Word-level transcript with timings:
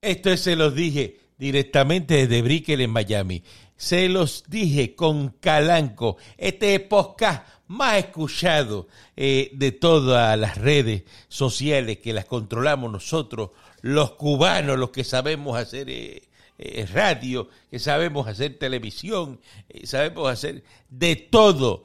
Esto 0.00 0.36
se 0.36 0.54
los 0.54 0.76
dije 0.76 1.18
directamente 1.38 2.14
desde 2.14 2.40
Brickell 2.40 2.82
en 2.82 2.90
Miami. 2.90 3.42
Se 3.76 4.08
los 4.08 4.44
dije 4.46 4.94
con 4.94 5.30
Calanco. 5.40 6.18
Este 6.36 6.78
podcast 6.78 7.44
más 7.66 7.96
escuchado 7.96 8.86
eh, 9.16 9.50
de 9.54 9.72
todas 9.72 10.38
las 10.38 10.56
redes 10.56 11.02
sociales 11.26 11.98
que 11.98 12.12
las 12.12 12.26
controlamos 12.26 12.92
nosotros, 12.92 13.50
los 13.80 14.12
cubanos, 14.12 14.78
los 14.78 14.90
que 14.90 15.02
sabemos 15.02 15.58
hacer 15.58 15.90
eh, 15.90 16.22
eh, 16.58 16.86
radio, 16.92 17.48
que 17.68 17.80
sabemos 17.80 18.28
hacer 18.28 18.56
televisión, 18.56 19.40
sabemos 19.82 20.30
hacer 20.30 20.62
de 20.90 21.16
todo. 21.16 21.82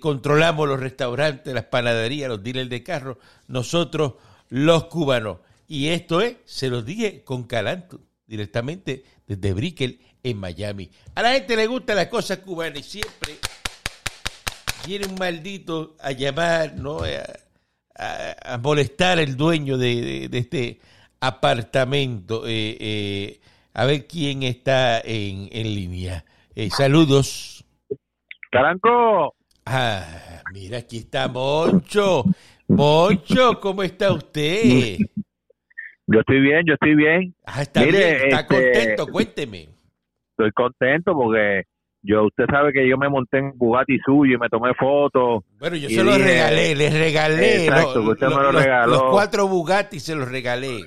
controlamos 0.00 0.66
los 0.66 0.80
restaurantes, 0.80 1.54
las 1.54 1.66
panaderías, 1.66 2.28
los 2.28 2.42
dealers 2.42 2.70
de 2.70 2.82
carro, 2.82 3.20
nosotros 3.46 4.14
los 4.48 4.86
cubanos. 4.86 5.38
Y 5.68 5.88
esto 5.88 6.20
es, 6.20 6.36
se 6.44 6.68
los 6.68 6.84
dije 6.84 7.22
con 7.24 7.44
Calanco, 7.44 8.00
directamente 8.26 9.04
desde 9.26 9.52
Brickell 9.52 10.00
en 10.22 10.38
Miami. 10.38 10.90
A 11.14 11.22
la 11.22 11.32
gente 11.32 11.56
le 11.56 11.66
gusta 11.66 11.94
las 11.94 12.06
cosas 12.06 12.38
cubanas 12.38 12.80
y 12.80 12.82
siempre 12.82 13.34
viene 14.86 15.06
un 15.06 15.16
maldito 15.16 15.96
a 16.00 16.12
llamar, 16.12 16.76
¿no? 16.76 17.00
A, 17.98 18.58
molestar 18.58 19.18
al 19.18 19.36
dueño 19.36 19.78
de, 19.78 20.28
este 20.32 20.80
apartamento. 21.20 22.46
Eh, 22.46 22.76
eh, 22.78 23.40
a 23.72 23.86
ver 23.86 24.06
quién 24.06 24.42
está 24.42 25.00
en, 25.00 25.48
en 25.50 25.74
línea. 25.74 26.24
Eh, 26.54 26.70
saludos. 26.70 27.64
Caranco. 28.50 29.34
Ah, 29.64 30.42
mira, 30.52 30.78
aquí 30.78 30.98
está 30.98 31.28
Moncho. 31.28 32.24
Moncho, 32.68 33.60
¿cómo 33.60 33.82
está 33.82 34.12
usted? 34.12 34.98
Yo 36.06 36.20
estoy 36.20 36.40
bien, 36.40 36.62
yo 36.66 36.74
estoy 36.74 36.94
bien. 36.94 37.34
Ah, 37.44 37.62
está 37.62 37.82
bien, 37.82 37.94
está 37.96 38.40
este, 38.40 38.46
contento, 38.46 39.06
cuénteme. 39.08 39.68
Estoy 40.30 40.52
contento 40.52 41.14
porque 41.14 41.62
yo, 42.02 42.26
usted 42.26 42.44
sabe 42.48 42.72
que 42.72 42.88
yo 42.88 42.96
me 42.96 43.08
monté 43.08 43.38
en 43.38 43.52
Bugatti 43.56 43.98
suyo 44.04 44.36
y 44.36 44.38
me 44.38 44.48
tomé 44.48 44.72
fotos. 44.74 45.42
Bueno, 45.58 45.76
yo 45.76 45.88
se 45.88 46.04
los 46.04 46.22
regalé, 46.22 46.76
les 46.76 46.96
regalé. 46.96 47.64
Exacto, 47.64 48.02
usted 48.02 48.28
me 48.28 48.34
lo 48.34 48.52
regaló. 48.52 48.92
Los 48.92 49.02
cuatro 49.10 49.48
Bugatti 49.48 49.98
se 49.98 50.14
los 50.14 50.30
regalé. 50.30 50.84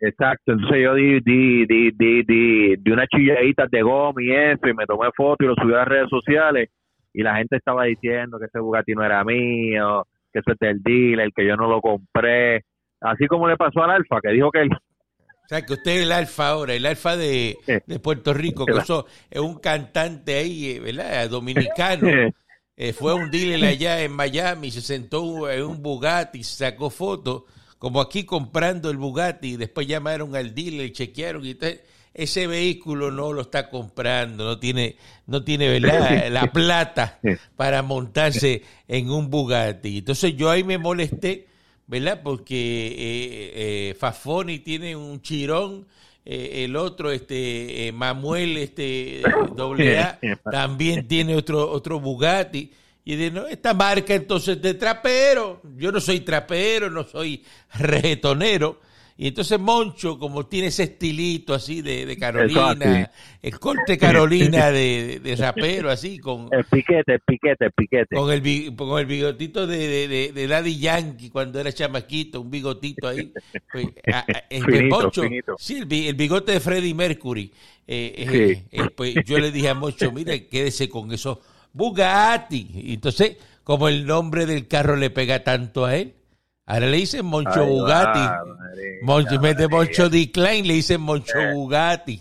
Exacto, 0.00 0.52
entonces 0.52 0.80
yo 0.82 0.94
di, 0.94 1.20
di, 1.20 1.66
di, 1.66 1.90
di, 1.90 2.22
di, 2.22 2.76
di 2.76 2.90
unas 2.92 3.08
chilladitas 3.08 3.68
de 3.68 3.82
goma 3.82 4.22
y 4.22 4.30
eso, 4.30 4.68
y 4.68 4.72
me 4.72 4.86
tomé 4.86 5.08
fotos 5.14 5.44
y 5.44 5.48
lo 5.48 5.56
subí 5.56 5.74
a 5.74 5.78
las 5.78 5.88
redes 5.88 6.08
sociales, 6.08 6.70
y 7.12 7.22
la 7.22 7.36
gente 7.36 7.56
estaba 7.56 7.84
diciendo 7.84 8.38
que 8.38 8.46
ese 8.46 8.60
Bugatti 8.60 8.92
no 8.92 9.04
era 9.04 9.24
mío, 9.24 10.06
que 10.32 10.38
eso 10.38 10.52
es 10.52 10.58
del 10.60 10.80
dealer, 10.84 11.30
que 11.34 11.44
yo 11.44 11.56
no 11.56 11.68
lo 11.68 11.80
compré, 11.80 12.62
así 13.00 13.26
como 13.26 13.48
le 13.48 13.56
pasó 13.56 13.82
al 13.82 13.90
Alfa, 13.90 14.20
que 14.20 14.30
dijo 14.30 14.50
que 14.50 14.62
él, 14.62 14.70
o 14.70 15.48
sea, 15.48 15.64
que 15.64 15.72
usted 15.72 15.92
es 15.92 16.02
el 16.02 16.12
alfa 16.12 16.48
ahora, 16.48 16.74
el 16.74 16.84
alfa 16.84 17.16
de, 17.16 17.56
Puerto 18.02 18.34
Rico, 18.34 18.66
que 18.66 18.76
eso 18.76 19.06
es 19.30 19.40
un 19.40 19.58
cantante 19.58 20.34
ahí, 20.36 20.72
eh, 20.72 20.80
¿verdad? 20.80 21.30
Dominicano. 21.30 22.06
Eh, 22.80 22.92
fue 22.92 23.12
un 23.12 23.28
dealer 23.28 23.64
allá 23.70 24.00
en 24.02 24.12
Miami, 24.12 24.70
se 24.70 24.80
sentó 24.80 25.50
en 25.50 25.64
un 25.64 25.82
Bugatti, 25.82 26.44
sacó 26.44 26.90
fotos, 26.90 27.42
como 27.76 28.00
aquí 28.00 28.22
comprando 28.22 28.88
el 28.88 28.98
Bugatti, 28.98 29.54
y 29.54 29.56
después 29.56 29.88
llamaron 29.88 30.36
al 30.36 30.54
dealer 30.54 30.92
chequearon 30.92 31.44
y 31.44 31.58
ese 32.14 32.46
vehículo 32.46 33.10
no 33.10 33.32
lo 33.32 33.40
está 33.40 33.68
comprando, 33.68 34.44
no 34.44 34.60
tiene, 34.60 34.94
no 35.26 35.42
tiene 35.42 35.68
¿verdad? 35.80 36.28
la 36.30 36.52
plata 36.52 37.18
para 37.56 37.82
montarse 37.82 38.62
en 38.86 39.10
un 39.10 39.28
Bugatti. 39.28 39.98
Entonces 39.98 40.36
yo 40.36 40.48
ahí 40.48 40.62
me 40.62 40.78
molesté 40.78 41.47
¿verdad? 41.88 42.20
Porque 42.22 42.54
eh, 42.54 43.52
eh, 43.90 43.96
Fafoni 43.98 44.60
tiene 44.60 44.94
un 44.94 45.20
chirón, 45.20 45.86
eh, 46.24 46.64
el 46.64 46.76
otro, 46.76 47.10
este 47.10 47.90
Manuel, 47.94 48.58
este 48.58 49.22
doble 49.56 49.98
A, 49.98 50.20
también 50.52 51.08
tiene 51.08 51.34
otro, 51.34 51.68
otro 51.68 51.98
Bugatti. 51.98 52.70
Y 53.04 53.16
de 53.16 53.30
no, 53.30 53.46
esta 53.46 53.72
marca 53.72 54.14
entonces 54.14 54.60
de 54.60 54.74
trapero, 54.74 55.62
yo 55.78 55.90
no 55.90 55.98
soy 55.98 56.20
trapero, 56.20 56.90
no 56.90 57.04
soy 57.04 57.42
retonero, 57.78 58.80
y 59.20 59.26
entonces 59.26 59.58
Moncho, 59.58 60.16
como 60.16 60.46
tiene 60.46 60.68
ese 60.68 60.84
estilito 60.84 61.52
así 61.52 61.82
de, 61.82 62.16
Carolina, 62.16 63.10
el 63.42 63.58
corte 63.58 63.98
Carolina 63.98 64.70
de, 64.70 65.18
de, 65.20 65.34
rapero, 65.34 65.90
así, 65.90 66.20
con... 66.20 66.48
El 66.52 66.62
piquete, 66.62 67.14
el 67.14 67.20
piquete, 67.26 67.64
el 67.64 67.72
piquete. 67.72 68.14
Con 68.14 68.30
el, 68.30 68.76
con 68.76 68.96
el 68.96 69.06
bigotito 69.06 69.66
de, 69.66 70.30
de, 70.32 70.46
Daddy 70.46 70.78
Yankee 70.78 71.30
cuando 71.30 71.58
era 71.58 71.72
chamaquito, 71.72 72.40
un 72.40 72.48
bigotito 72.48 73.08
ahí. 73.08 73.32
Pues, 73.72 73.88
el 74.50 74.88
Moncho, 74.88 75.22
sí, 75.58 75.78
el, 75.80 76.14
bigote 76.14 76.52
de 76.52 76.60
Freddie 76.60 76.94
Mercury. 76.94 77.52
Eh, 77.88 78.14
eh, 78.18 78.64
eh, 78.70 78.90
pues 78.94 79.16
yo 79.26 79.40
le 79.40 79.50
dije 79.50 79.70
a 79.70 79.74
Moncho, 79.74 80.12
mire, 80.12 80.46
quédese 80.46 80.88
con 80.88 81.10
esos 81.10 81.38
Bugatti. 81.72 82.70
Y 82.72 82.94
entonces, 82.94 83.36
como 83.64 83.88
el 83.88 84.06
nombre 84.06 84.46
del 84.46 84.68
carro 84.68 84.94
le 84.94 85.10
pega 85.10 85.42
tanto 85.42 85.84
a 85.84 85.96
él, 85.96 86.14
Ahora 86.68 86.86
le 86.86 86.98
dicen 86.98 87.24
Moncho 87.24 87.64
Bugatti. 87.64 88.20
Moncho, 89.00 89.34
en 89.36 89.40
vez 89.40 89.56
de 89.56 89.68
Moncho 89.68 90.10
Decline, 90.10 90.66
le 90.66 90.74
dicen 90.74 91.00
Moncho 91.00 91.38
eh, 91.38 91.54
Bugatti. 91.54 92.20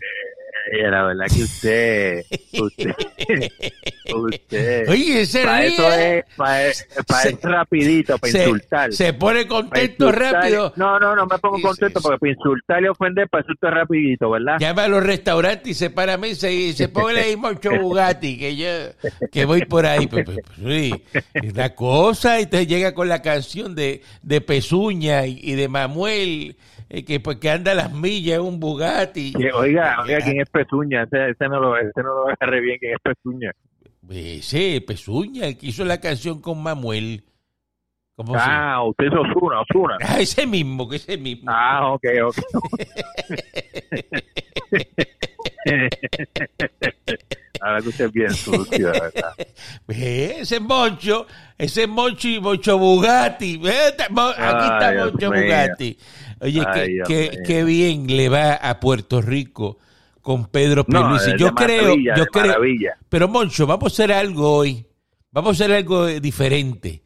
Eh, 0.69 0.89
la 0.89 1.03
verdad 1.03 1.25
que 1.28 1.44
usted, 1.44 2.25
usted, 2.59 2.94
usted. 4.16 4.89
Oye, 4.89 5.22
ese 5.22 5.44
para 5.44 5.66
eso 5.66 5.94
es, 5.94 6.25
para, 6.35 6.72
para 7.07 7.29
es 7.29 7.41
rapidito, 7.41 8.17
para 8.17 8.38
insultar. 8.38 8.94
Se 8.94 9.13
pone 9.13 9.47
contento 9.47 10.11
rápido. 10.11 10.73
No, 10.75 11.00
no, 11.00 11.16
no 11.16 11.25
me 11.25 11.38
pongo 11.39 11.61
contento 11.61 12.01
porque 12.01 12.17
para 12.17 12.31
insultar 12.33 12.83
y 12.83 12.88
ofender, 12.88 13.29
para 13.29 13.45
es 13.47 13.73
rapidito, 13.73 14.29
¿verdad? 14.29 14.57
Llama 14.59 14.83
a 14.83 14.88
los 14.89 15.03
restaurantes 15.03 15.67
y 15.69 15.73
se 15.73 15.89
para 15.89 16.13
a 16.13 16.17
mesa 16.17 16.50
y 16.50 16.73
se 16.73 16.89
pone 16.89 17.19
ahí 17.19 17.35
Moncho 17.38 17.72
Bugatti, 17.79 18.38
que 18.38 18.56
yo, 18.56 18.67
que 19.31 19.45
voy 19.45 19.63
por 19.66 19.85
ahí. 19.85 20.07
Pues, 20.07 20.25
pues, 20.25 20.39
pues, 20.45 20.75
sí, 20.75 20.94
es 21.33 21.56
la 21.56 21.73
cosa, 21.75 22.41
y 22.41 22.47
te 22.47 22.67
llega 22.67 22.94
con 22.94 23.07
la 23.07 23.22
canción 23.22 23.73
de, 23.73 24.01
de 24.22 24.41
Pezuña 24.41 25.25
y, 25.25 25.39
y 25.41 25.56
de 25.56 25.69
Manuel 25.69 26.57
eh, 26.90 27.03
que 27.03 27.20
pues 27.20 27.38
que 27.38 27.50
anda 27.50 27.74
las 27.74 27.94
millas 27.94 28.40
un 28.40 28.59
Bugatti. 28.59 29.34
oiga, 29.53 30.02
oiga, 30.02 30.20
¿quién 30.20 30.42
es 30.42 30.50
Pezuña? 30.50 31.03
Ese, 31.03 31.31
ese, 31.31 31.50
no 31.50 31.59
lo, 31.59 31.78
ese 31.78 31.92
no 31.98 32.03
lo 32.03 32.30
agarre 32.30 32.62
bien, 32.62 32.78
¿quién 32.80 32.94
es 32.94 33.00
Pezuña? 33.02 33.52
Ese, 34.09 34.81
Pezuña, 34.86 35.48
el 35.48 35.58
que 35.58 35.68
hizo 35.68 35.84
la 35.84 36.00
canción 36.00 36.40
con 36.42 36.64
Manuel. 36.64 37.25
¿Cómo 38.16 38.34
ah, 38.36 38.81
usted 38.84 39.06
es 39.06 39.14
Osuna, 39.14 39.62
Osuna. 39.62 39.98
Ah, 40.02 40.20
ese 40.20 40.48
mismo, 40.48 40.90
que 40.90 40.96
ese 40.96 41.18
mismo. 41.18 41.52
Ah, 41.52 41.94
ok, 41.94 42.06
ok. 42.25 42.38
Ahora 47.62 47.81
que 47.81 47.90
usted 47.90 48.06
es 48.06 48.12
bien 48.12 48.31
sucio, 48.31 48.92
¿verdad? 48.92 49.34
Ese 49.88 50.59
Moncho, 50.59 51.25
ese 51.58 51.88
Moncho 51.88 52.28
y 52.28 52.40
Moncho 52.40 52.78
Bugatti. 52.78 53.56
Aquí 53.56 53.68
está 53.68 54.09
Moncho 54.09 55.31
Bugatti. 55.31 55.98
Oye, 56.40 56.64
qué, 57.46 57.64
bien 57.64 58.08
le 58.08 58.30
va 58.30 58.53
a 58.53 58.80
Puerto 58.80 59.22
Rico 59.22 59.78
con 60.22 60.48
Pedro 60.48 60.86
Pierluisi. 60.86 61.31
yo 61.38 61.53
creo, 61.53 61.96
yo 61.96 62.25
creo. 62.28 62.56
Pero 63.09 63.28
Moncho, 63.28 63.66
vamos 63.66 63.92
a 63.92 63.94
hacer 63.94 64.12
algo 64.12 64.58
hoy. 64.58 64.86
Vamos 65.31 65.50
a 65.50 65.64
hacer 65.64 65.75
algo 65.75 66.06
diferente. 66.08 67.02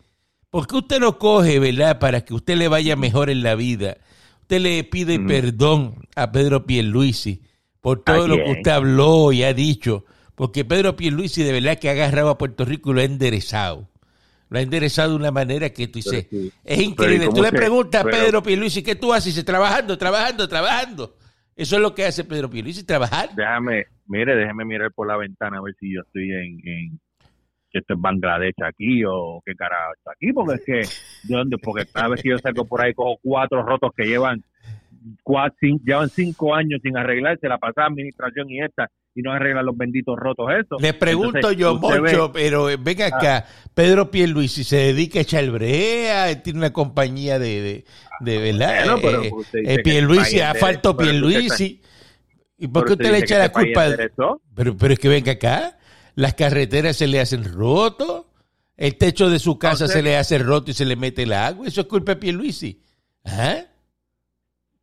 Porque 0.50 0.76
usted 0.76 1.00
no 1.00 1.18
coge, 1.18 1.60
¿verdad? 1.60 2.00
Para 2.00 2.22
que 2.22 2.34
usted 2.34 2.58
le 2.58 2.68
vaya 2.68 2.96
mejor 2.96 3.30
en 3.30 3.42
la 3.44 3.56
vida. 3.56 3.98
Usted 4.42 4.60
le 4.60 4.84
pide 4.84 5.20
perdón 5.20 5.96
a 6.16 6.32
Pedro 6.32 6.66
Pierluisi 6.66 7.42
por 7.80 8.04
todo 8.04 8.28
lo 8.28 8.36
que 8.36 8.52
usted 8.52 8.72
habló 8.72 9.32
y 9.32 9.44
ha 9.44 9.54
dicho. 9.54 10.06
Porque 10.36 10.66
Pedro 10.66 10.96
Pierluisi 10.96 11.44
de 11.44 11.54
verdad 11.54 11.80
que 11.80 11.90
ha 11.90 11.94
agarrado 11.94 12.30
a 12.30 12.38
Puerto 12.38 12.66
Rico 12.66 12.92
y 12.92 12.94
lo 12.96 13.02
ha 13.02 13.06
enderezado 13.06 13.92
lo 14.52 14.60
ha 14.60 14.62
enderezado 14.62 15.12
de 15.12 15.16
una 15.16 15.32
manera 15.32 15.70
que 15.70 15.88
tú 15.88 16.00
dices, 16.00 16.28
es 16.66 16.80
increíble. 16.82 17.30
Tú 17.34 17.42
le 17.42 17.52
preguntas 17.52 18.04
a 18.04 18.10
Pedro 18.10 18.44
Pierluisi, 18.44 18.84
¿qué 18.84 18.96
tú 18.96 19.14
haces? 19.14 19.34
Dice, 19.34 19.46
trabajando, 19.46 19.98
trabajando, 19.98 20.46
trabajando. 20.50 21.16
Eso 21.56 21.78
es 21.78 21.82
lo 21.82 21.96
que 21.96 22.04
hace 22.04 22.26
Pedro 22.26 22.50
Pierluisi, 22.50 22.86
trabajar. 22.86 23.30
Déjame, 23.34 23.86
mire, 24.08 24.36
déjeme 24.36 24.66
mirar 24.66 24.92
por 24.92 25.08
la 25.08 25.16
ventana 25.16 25.60
a 25.60 25.62
ver 25.62 25.74
si 25.80 25.94
yo 25.94 26.02
estoy 26.02 26.32
en, 26.32 26.60
en 26.68 27.00
esto 27.72 27.94
es 27.94 28.02
Bangladesh 28.02 28.56
aquí 28.66 29.06
o 29.08 29.42
qué 29.46 29.56
carajo 29.56 29.94
está 29.98 30.12
aquí, 30.12 30.34
porque 30.34 30.56
es 30.56 30.66
que, 30.66 31.30
¿de 31.30 31.38
dónde? 31.38 31.58
Porque 31.58 31.86
cada 31.86 32.10
vez 32.10 32.22
que 32.22 32.32
yo 32.32 32.38
salgo 32.38 32.66
por 32.66 32.82
ahí 32.82 32.94
cojo 32.94 33.20
cuatro 33.24 33.64
rotos 33.64 33.92
que 33.96 34.04
llevan 34.04 34.44
cuatro, 35.24 35.56
llevan 35.86 36.10
cinco 36.10 36.54
años 36.54 36.82
sin 36.84 36.98
arreglarse, 36.98 37.48
la 37.48 37.58
pasada 37.58 37.88
administración 37.88 38.50
y 38.50 38.62
esta, 38.62 38.90
y 39.14 39.22
no 39.22 39.32
arregla 39.32 39.62
los 39.62 39.76
benditos 39.76 40.16
rotos 40.18 40.48
eso. 40.60 40.78
Le 40.80 40.94
pregunto 40.94 41.52
yo 41.52 41.76
mucho, 41.76 42.32
pero 42.32 42.70
venga 42.80 43.08
acá, 43.08 43.46
ah. 43.48 43.70
Pedro 43.74 44.10
Pierluisi 44.10 44.64
se 44.64 44.78
dedica 44.78 45.20
a 45.20 45.22
echar 45.24 45.50
brea, 45.50 46.42
tiene 46.42 46.60
una 46.60 46.74
compañía 46.74 47.40
de, 47.40 47.84
de, 48.22 48.38
verdad, 48.38 48.98
bueno, 49.02 49.24
eh, 49.24 49.32
eh 49.54 49.80
Pierluisi, 49.84 50.40
ha 50.40 50.54
faltado 50.56 50.98
Pierluisi. 50.98 51.82
¿Y 52.58 52.68
por 52.68 52.86
qué 52.86 52.94
usted 52.94 53.12
le 53.12 53.18
echa 53.20 53.40
la 53.40 53.50
culpa? 53.50 53.88
Pero, 54.56 54.78
pero 54.78 54.94
es 54.94 55.00
que 55.00 55.10
venga 55.10 55.34
acá, 55.34 55.78
las 56.16 56.36
carreteras 56.36 56.96
se 56.96 57.08
le 57.08 57.20
hacen 57.20 57.44
roto, 57.44 58.32
el 58.78 58.98
techo 58.98 59.30
de 59.30 59.40
su 59.40 59.58
casa 59.58 59.88
se 59.88 60.02
le 60.02 60.16
hace 60.16 60.38
roto 60.38 60.72
y 60.72 60.74
se 60.74 60.86
le 60.86 60.96
mete 60.96 61.24
el 61.24 61.34
agua, 61.34 61.68
eso 61.68 61.82
es 61.82 61.88
culpa 61.88 62.14
de 62.14 62.22
Pierluisi. 62.22 62.82
¿Ah? 63.26 63.66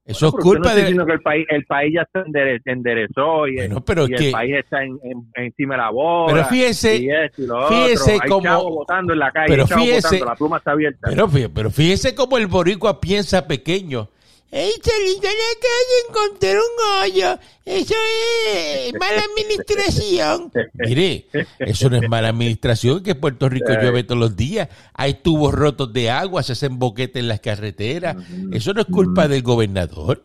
Eso 0.08 0.28
es 0.28 0.34
culpa 0.42 0.74
de... 0.74 0.86
que 0.86 1.12
el 1.12 1.20
país, 1.20 1.46
el 1.50 1.66
país 1.66 1.94
ya 1.94 2.08
se 2.10 2.70
enderezó 2.70 3.46
y, 3.46 3.58
el, 3.58 3.82
pero 3.84 4.06
el 4.06 4.32
país 4.32 4.54
está 4.56 4.82
en, 4.82 4.98
encima 5.34 5.74
de 5.74 5.82
la 5.82 5.90
bola. 5.90 6.32
Pero 6.32 6.44
fíjese, 6.46 6.96
y 6.96 7.08
fíjese 7.68 8.18
como... 8.26 8.70
votando 8.70 9.12
en 9.12 9.18
la 9.18 9.30
calle, 9.30 9.48
pero 9.50 9.66
fíjese, 9.66 10.20
la 10.20 10.34
pluma 10.34 10.56
está 10.56 10.70
abierta. 10.70 11.08
Pero, 11.10 11.28
pero 11.54 11.70
fíjese 11.70 12.14
cómo 12.14 12.38
el 12.38 12.46
boricua 12.46 13.00
piensa 13.02 13.46
pequeño. 13.46 14.08
¡Ey, 14.50 14.70
salí 14.80 15.20
de 15.20 15.28
la 15.28 15.52
calle, 15.60 15.96
encontré 16.08 16.54
un 16.54 17.02
hoyo! 17.02 17.38
Eso 17.66 17.94
es 18.48 18.94
mala 18.98 19.22
administración. 19.30 20.50
Mire, 20.72 21.26
eso 21.58 21.90
no 21.90 21.96
es 21.96 22.08
mala 22.08 22.30
administración, 22.30 23.02
que 23.02 23.14
Puerto 23.14 23.50
Rico 23.50 23.74
llueve 23.74 24.04
todos 24.04 24.18
los 24.18 24.36
días. 24.36 24.70
Hay 24.94 25.20
tubos 25.22 25.52
rotos 25.52 25.92
de 25.92 26.08
agua, 26.08 26.42
se 26.42 26.52
hacen 26.52 26.78
boquetes 26.78 27.20
en 27.20 27.28
las 27.28 27.40
carreteras. 27.40 28.16
Eso 28.50 28.72
no 28.72 28.80
es 28.80 28.86
culpa 28.86 29.28
del 29.28 29.42
gobernador. 29.42 30.22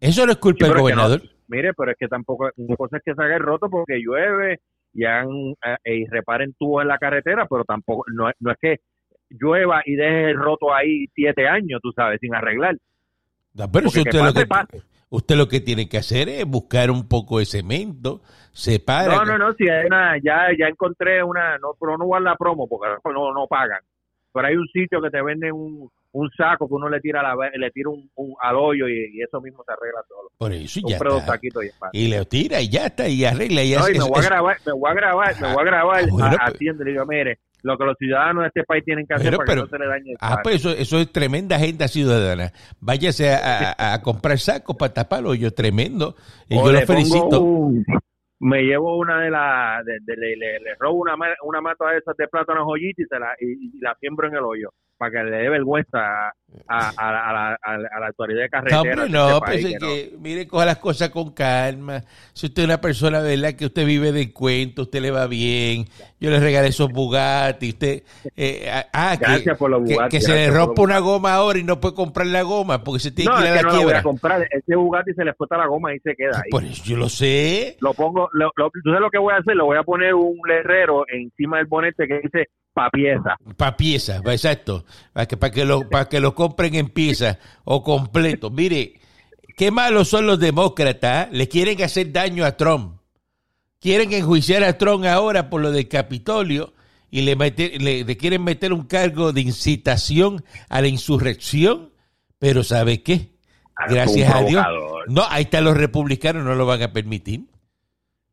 Eso 0.00 0.24
no 0.24 0.32
es 0.32 0.38
culpa 0.38 0.68
del 0.68 0.78
gobernador. 0.78 1.20
mire, 1.48 1.74
pero 1.74 1.90
es 1.90 1.98
que 1.98 2.08
tampoco, 2.08 2.48
una 2.56 2.76
cosa 2.76 2.96
es 2.96 3.02
que 3.04 3.14
se 3.14 3.22
haga 3.22 3.36
el 3.36 3.42
roto 3.42 3.68
porque 3.68 4.00
llueve 4.02 4.60
y, 4.94 5.04
han, 5.04 5.28
eh, 5.84 5.96
y 5.96 6.06
reparen 6.06 6.54
tubos 6.58 6.80
en 6.80 6.88
la 6.88 6.96
carretera, 6.96 7.46
pero 7.46 7.64
tampoco, 7.64 8.04
no, 8.10 8.30
no 8.40 8.52
es 8.52 8.56
que 8.58 8.76
llueva 9.28 9.82
y 9.84 9.96
deje 9.96 10.30
el 10.30 10.38
roto 10.38 10.72
ahí 10.72 11.08
siete 11.14 11.46
años, 11.46 11.78
tú 11.82 11.92
sabes, 11.94 12.18
sin 12.18 12.34
arreglar 12.34 12.74
pero 13.72 13.88
usted, 13.88 14.12
lo 14.12 14.32
que, 14.32 14.46
usted 15.10 15.36
lo 15.36 15.48
que 15.48 15.60
tiene 15.60 15.88
que 15.88 15.98
hacer 15.98 16.28
es 16.28 16.44
buscar 16.46 16.90
un 16.90 17.08
poco 17.08 17.38
de 17.38 17.44
cemento, 17.44 18.22
separa. 18.52 19.16
No, 19.16 19.24
no, 19.24 19.38
no, 19.38 19.52
si 19.54 19.68
hay 19.68 19.86
una, 19.86 20.16
ya, 20.18 20.48
ya 20.58 20.66
encontré 20.68 21.22
una, 21.22 21.58
no, 21.58 21.74
pero 21.78 21.98
no 21.98 22.20
la 22.20 22.36
promo 22.36 22.66
porque 22.66 22.88
no, 23.12 23.32
no 23.32 23.46
pagan. 23.46 23.80
Pero 24.32 24.46
hay 24.46 24.56
un 24.56 24.66
sitio 24.68 25.02
que 25.02 25.10
te 25.10 25.22
vende 25.22 25.52
un, 25.52 25.90
un 26.12 26.30
saco 26.36 26.68
que 26.68 26.74
uno 26.74 26.88
le 26.88 27.00
tira 27.00 27.22
la, 27.22 27.34
le 27.54 27.70
tira 27.70 27.90
un, 27.90 28.34
al 28.40 28.56
hoyo 28.56 28.88
y, 28.88 29.20
eso 29.22 29.40
mismo 29.40 29.64
se 29.64 29.72
arregla 29.72 30.02
todo. 30.08 30.30
Por 30.36 30.52
eso 30.52 30.80
ya 30.86 30.96
está. 30.96 31.38
Y, 31.92 32.08
le 32.08 32.24
tira 32.26 32.60
y 32.60 32.68
ya 32.68 32.86
está 32.86 33.08
y 33.08 33.24
arregla. 33.24 33.62
Y 33.64 33.72
no, 33.74 33.86
me, 33.86 34.08
voy 34.08 34.20
a 34.20 34.28
grabar, 34.28 34.56
me 34.64 34.72
voy 34.72 34.90
a 34.90 34.94
grabar, 34.94 35.40
me 35.40 35.52
voy 35.52 35.62
a 35.62 35.64
grabar, 35.64 36.04
ah, 36.20 36.36
haciendo, 36.46 36.84
le 36.84 36.92
digo, 36.92 37.06
mire, 37.06 37.38
lo 37.62 37.78
que 37.78 37.84
los 37.84 37.96
ciudadanos 37.96 38.42
de 38.42 38.48
este 38.48 38.64
país 38.64 38.84
tienen 38.84 39.06
que 39.06 39.14
hacer 39.14 39.36
para 39.36 39.54
que 39.54 39.60
no 39.60 39.66
se 39.66 39.78
le 39.78 39.86
dañe 39.86 40.14
Ah, 40.20 40.40
pues 40.42 40.56
eso, 40.56 40.70
eso 40.70 40.98
es 40.98 41.10
tremenda 41.12 41.56
agenda 41.56 41.88
ciudadana. 41.88 42.52
Váyase 42.80 43.32
a, 43.32 43.94
a, 43.94 44.02
comprar 44.02 44.38
sacos 44.38 44.76
para 44.76 44.92
tapar 44.92 45.24
yo 45.34 45.52
tremendo. 45.52 46.16
Y 46.48 46.56
yo 46.56 46.72
lo 46.72 46.80
felicito. 46.80 47.70
me 48.40 48.62
llevo 48.62 48.98
una 48.98 49.20
de 49.20 49.30
las, 49.30 49.84
le, 49.84 50.36
le, 50.36 50.74
robo 50.78 51.00
una, 51.00 51.14
una 51.44 51.60
mata 51.60 51.90
de 51.90 51.98
esas 51.98 52.16
de 52.16 52.28
plátano 52.28 52.64
joyita 52.64 53.02
y, 53.02 53.04
se 53.06 53.18
la, 53.18 53.34
y 53.40 53.80
la 53.80 53.94
siembro 54.00 54.28
en 54.28 54.34
el 54.34 54.42
hoyo 54.42 54.70
para 55.02 55.10
que 55.10 55.30
le 55.30 55.36
dé 55.38 55.48
vergüenza 55.48 56.32
a, 56.68 56.88
a, 56.96 57.12
la, 57.12 57.58
a, 57.60 57.76
la, 57.76 58.06
autoridad 58.06 58.42
de 58.42 58.48
carretera. 58.48 58.94
No, 58.94 59.08
no, 59.08 59.40
pues 59.40 59.64
es 59.64 59.76
que, 59.80 60.12
mire, 60.20 60.46
coja 60.46 60.64
las 60.64 60.78
cosas 60.78 61.08
con 61.08 61.32
calma. 61.32 62.04
Si 62.32 62.46
usted 62.46 62.62
es 62.62 62.68
una 62.68 62.80
persona, 62.80 63.18
¿verdad? 63.18 63.54
Que 63.54 63.66
usted 63.66 63.84
vive 63.84 64.12
de 64.12 64.32
cuento, 64.32 64.82
usted 64.82 65.00
le 65.00 65.10
va 65.10 65.26
bien. 65.26 65.86
Yo 66.20 66.30
le 66.30 66.38
regalé 66.38 66.68
esos 66.68 66.92
Bugatti. 66.92 67.70
Usted, 67.70 68.04
eh, 68.36 68.70
ah, 68.70 68.86
ah 68.92 69.16
gracias 69.18 69.42
que, 69.42 69.54
por 69.56 69.70
los 69.70 69.82
Bugatti. 69.82 70.18
Que, 70.18 70.20
se 70.20 70.34
le 70.34 70.50
rompa 70.50 70.82
una 70.82 71.00
goma 71.00 71.34
ahora 71.34 71.58
y 71.58 71.64
no 71.64 71.80
puede 71.80 71.96
comprar 71.96 72.28
la 72.28 72.42
goma 72.42 72.84
porque 72.84 73.00
se 73.00 73.10
tiene 73.10 73.32
que 73.34 73.42
ir 73.42 73.48
a 73.48 73.54
la 73.56 73.62
no 73.62 73.70
quiebra. 73.70 73.84
Voy 73.84 73.94
a 73.94 74.02
comprar. 74.04 74.48
Ese 74.48 74.76
Bugatti 74.76 75.14
se 75.14 75.24
le 75.24 75.30
explota 75.30 75.56
la 75.56 75.66
goma 75.66 75.92
y 75.92 75.98
se 75.98 76.14
queda 76.14 76.36
ahí. 76.36 76.50
Por 76.50 76.62
eso 76.62 76.80
yo 76.84 76.96
lo 76.96 77.08
sé. 77.08 77.76
Lo 77.80 77.92
pongo, 77.92 78.28
lo, 78.34 78.52
lo, 78.54 78.70
¿tú 78.70 78.78
sabes 78.84 79.00
lo 79.00 79.10
que 79.10 79.18
voy 79.18 79.34
a 79.34 79.38
hacer? 79.38 79.56
Lo 79.56 79.64
voy 79.64 79.78
a 79.78 79.82
poner 79.82 80.14
un 80.14 80.38
herrero 80.48 81.06
encima 81.08 81.56
del 81.56 81.66
bonete 81.66 82.06
que 82.06 82.20
dice 82.20 82.50
pa 82.72 82.90
pieza. 82.90 83.36
Pa 83.56 83.76
pieza, 83.76 84.22
exacto. 84.26 84.84
Para 85.12 85.26
que, 85.26 85.36
para 85.36 85.52
que, 85.52 85.64
lo, 85.64 85.88
para 85.88 86.08
que 86.08 86.20
lo 86.20 86.34
compren 86.34 86.74
en 86.74 86.88
pieza 86.88 87.38
o 87.64 87.82
completo. 87.82 88.50
Mire, 88.50 88.94
qué 89.56 89.70
malos 89.70 90.08
son 90.08 90.26
los 90.26 90.38
demócratas. 90.38 91.26
¿eh? 91.26 91.30
Le 91.32 91.48
quieren 91.48 91.82
hacer 91.82 92.12
daño 92.12 92.44
a 92.44 92.56
Trump. 92.56 93.00
Quieren 93.80 94.12
enjuiciar 94.12 94.62
a 94.62 94.78
Trump 94.78 95.04
ahora 95.04 95.50
por 95.50 95.60
lo 95.60 95.72
del 95.72 95.88
Capitolio 95.88 96.72
y 97.10 97.22
le, 97.22 97.34
le, 97.34 98.16
quieren 98.16 98.44
meter 98.44 98.72
un 98.72 98.84
cargo 98.84 99.32
de 99.32 99.40
incitación 99.40 100.44
a 100.68 100.80
la 100.80 100.88
insurrección. 100.88 101.90
Pero 102.38 102.62
¿sabe 102.64 103.02
qué? 103.02 103.32
Gracias 103.88 104.32
a 104.32 104.42
Dios. 104.42 104.64
No, 105.08 105.22
ahí 105.28 105.44
están 105.44 105.64
los 105.64 105.76
republicanos, 105.76 106.44
no 106.44 106.54
lo 106.54 106.66
van 106.66 106.82
a 106.82 106.92
permitir. 106.92 107.42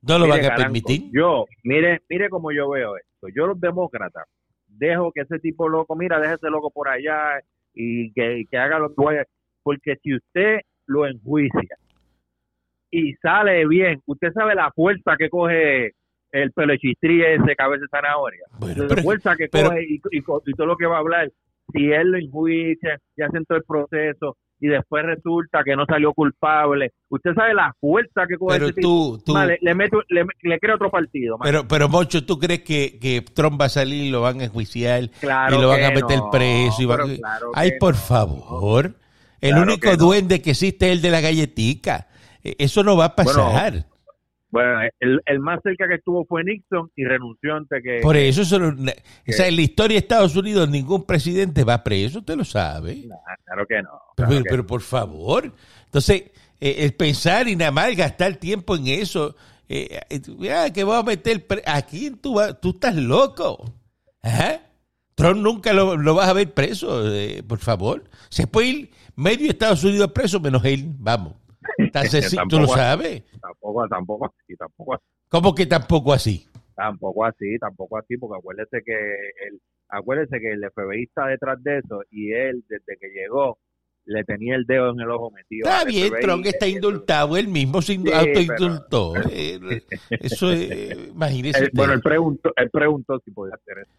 No 0.01 0.18
lo 0.18 0.27
van 0.27 0.45
a 0.45 0.56
permitir. 0.56 1.09
Yo, 1.12 1.45
mire, 1.63 2.01
mire 2.09 2.30
cómo 2.30 2.51
yo 2.51 2.69
veo 2.69 2.95
esto. 2.95 3.09
Yo 3.33 3.48
los 3.48 3.60
demócratas 3.60 4.25
dejo 4.68 5.12
que 5.12 5.21
ese 5.21 5.39
tipo 5.39 5.68
loco, 5.68 5.95
mira, 5.95 6.19
déjese 6.19 6.50
loco 6.50 6.71
por 6.71 6.88
allá 6.88 7.39
y 7.74 8.12
que, 8.13 8.45
haga 8.57 8.80
lo 8.80 8.89
que 8.89 9.04
vaya. 9.04 9.25
Porque 9.63 9.95
si 10.01 10.16
usted 10.16 10.60
lo 10.86 11.06
enjuicia 11.06 11.77
y 12.92 13.13
sale 13.16 13.68
bien, 13.68 14.01
usted 14.06 14.31
sabe 14.33 14.56
la 14.56 14.71
fuerza 14.71 15.16
que 15.18 15.30
coge 15.30 15.92
el 16.31 16.51
pelechistrí 16.51 17.24
ese 17.24 17.56
cabeza 17.56 17.81
de 17.81 17.88
zanahoria. 17.89 18.45
la 18.60 19.01
fuerza 19.01 19.36
que 19.36 19.50
coge 19.50 19.83
y, 19.83 20.01
y, 20.12 20.22
todo 20.22 20.68
lo 20.68 20.77
que 20.77 20.86
va 20.86 20.98
a 20.98 21.00
hablar. 21.00 21.30
Si 21.74 21.92
él 21.92 22.12
lo 22.12 22.18
enjuicia 22.18 23.00
y 23.15 23.22
hacen 23.22 23.45
todo 23.45 23.57
el 23.57 23.63
proceso, 23.63 24.38
y 24.60 24.68
después 24.68 25.06
resulta 25.06 25.64
que 25.64 25.76
no 25.76 25.86
salió 25.86 26.14
culpable. 26.14 26.92
Usted 27.10 27.34
sabe 27.34 27.54
la 27.54 27.74
fuerza 27.80 28.26
que 28.28 28.38
coge 28.38 28.60
pero 28.60 28.74
tú, 28.74 29.22
tú 29.26 29.34
le, 29.36 29.58
le, 29.62 30.26
le, 30.42 30.60
crea 30.60 30.76
otro 30.76 30.90
partido. 30.90 31.38
Pero, 31.42 31.68
pero 31.68 31.88
Mocho, 31.88 32.26
¿tú 32.26 32.38
crees 32.38 32.64
que, 32.64 33.00
que 33.00 33.22
Trump 33.22 33.60
va 33.60 33.66
a 33.66 33.70
salir 33.70 34.06
y 34.06 34.10
lo 34.10 34.22
van 34.22 34.42
a 34.42 34.46
enjuiciar 34.46 35.04
y 35.04 35.10
lo 35.52 35.70
van 35.70 35.84
a 35.84 35.92
meter 35.92 36.20
preso? 36.32 36.82
Y 36.82 37.22
Ay, 37.54 37.72
por 37.80 37.96
favor. 37.96 38.94
El 39.42 39.58
único 39.58 39.96
duende 39.96 40.42
que 40.42 40.52
existe 40.52 40.88
es 40.88 40.92
el 40.94 41.02
de 41.02 41.12
la 41.12 41.22
galletica. 41.22 42.08
E, 42.44 42.56
eso 42.60 42.84
no 42.84 42.98
va 42.98 43.06
a 43.06 43.16
pasar. 43.16 43.72
Bueno, 43.72 43.86
el, 45.00 45.22
el, 45.25 45.40
más 45.40 45.60
cerca 45.63 45.88
que 45.88 45.96
estuvo 45.96 46.25
fue 46.25 46.44
Nixon 46.44 46.92
y 46.96 47.04
renunció 47.06 47.56
antes 47.56 47.81
que... 47.84 48.00
Por 48.01 48.18
eso, 48.18 48.42
eso 48.42 48.57
o 48.57 49.31
sea, 49.31 49.48
en 49.48 49.56
la 49.56 49.62
historia 49.62 49.96
de 49.96 50.00
Estados 50.00 50.36
Unidos 50.36 50.69
ningún 50.69 51.06
presidente 51.06 51.63
va 51.63 51.84
preso, 51.84 52.19
usted 52.19 52.36
lo 52.36 52.46
sabe. 52.46 53.07
claro 53.46 53.66
que 53.68 53.81
no. 53.81 54.44
pero, 54.50 54.66
por 54.66 54.81
favor, 54.81 55.51
entonces, 55.86 56.31
eh, 56.60 56.75
el 56.80 56.94
pensar 56.94 57.48
y 57.48 57.56
nada 57.56 57.72
más 57.72 57.96
gastar 57.96 58.36
tiempo 58.36 58.75
en 58.75 58.88
eso, 58.88 59.36
eh, 59.68 60.00
eh 60.10 60.72
que 60.74 60.84
voy 60.84 60.98
a 60.98 61.04
meter... 61.04 61.46
Aquí 61.66 62.12
tú, 62.12 62.40
tú 62.62 62.72
estás 62.72 62.96
loco. 62.96 63.74
Trump 65.16 65.42
nunca 65.42 65.74
lo, 65.74 65.98
lo, 65.98 66.16
vas 66.16 66.30
a 66.30 66.34
ver 66.34 66.54
preso, 66.54 67.13
eh, 67.13 67.44
por 67.44 67.60
favor. 67.60 68.06
Se 68.30 68.48
puede 68.48 68.68
ir 68.68 68.92
medio 69.16 69.50
Estados 69.50 69.84
Unidos 69.84 70.12
preso 70.13 70.40
menos 70.40 70.63
él, 70.63 70.86
vamos. 70.98 71.34
¿Tú 72.50 72.60
lo 72.60 72.68
sabes? 72.68 73.24
Tampoco, 73.42 73.88
tampoco 73.88 74.25
así, 74.25 74.55
tampoco 74.55 74.94
así. 74.96 75.03
¿Cómo 75.29 75.55
que 75.55 75.65
tampoco 75.65 76.13
así? 76.13 76.48
Tampoco 76.75 77.25
así, 77.25 77.58
tampoco 77.60 77.98
así, 77.98 78.17
porque 78.17 78.39
acuérdese 78.39 78.82
que 78.84 78.94
el, 78.94 79.62
acuérdese 79.89 80.39
que 80.39 80.51
el 80.51 80.72
FBI 80.72 81.03
está 81.03 81.27
detrás 81.27 81.62
de 81.62 81.79
eso 81.79 82.01
y 82.10 82.32
él, 82.32 82.63
desde 82.70 82.98
que 83.00 83.10
llegó, 83.10 83.58
le 84.05 84.24
tenía 84.24 84.55
el 84.55 84.65
dedo 84.65 84.91
en 84.91 85.01
el 85.01 85.12
ojo 85.12 85.29
metido. 85.32 85.70
Está 85.70 85.86
bien, 85.86 86.12
Trump 86.22 86.46
está 86.46 86.67
indultado, 86.67 87.38
él 87.38 87.48
mismo 87.48 87.82
se 87.82 88.00
autoindultó. 88.13 89.13
Eh, 89.29 89.84
eso 90.10 90.51
es, 90.51 91.10
imagínese. 91.10 91.70
bueno, 91.74 91.94
él 91.94 92.01
preguntó, 92.01 92.51
él 92.55 92.70
preguntó 92.72 93.20
si 93.24 93.32
podía 93.32 93.55
hacer 93.55 93.79
eso. 93.79 93.91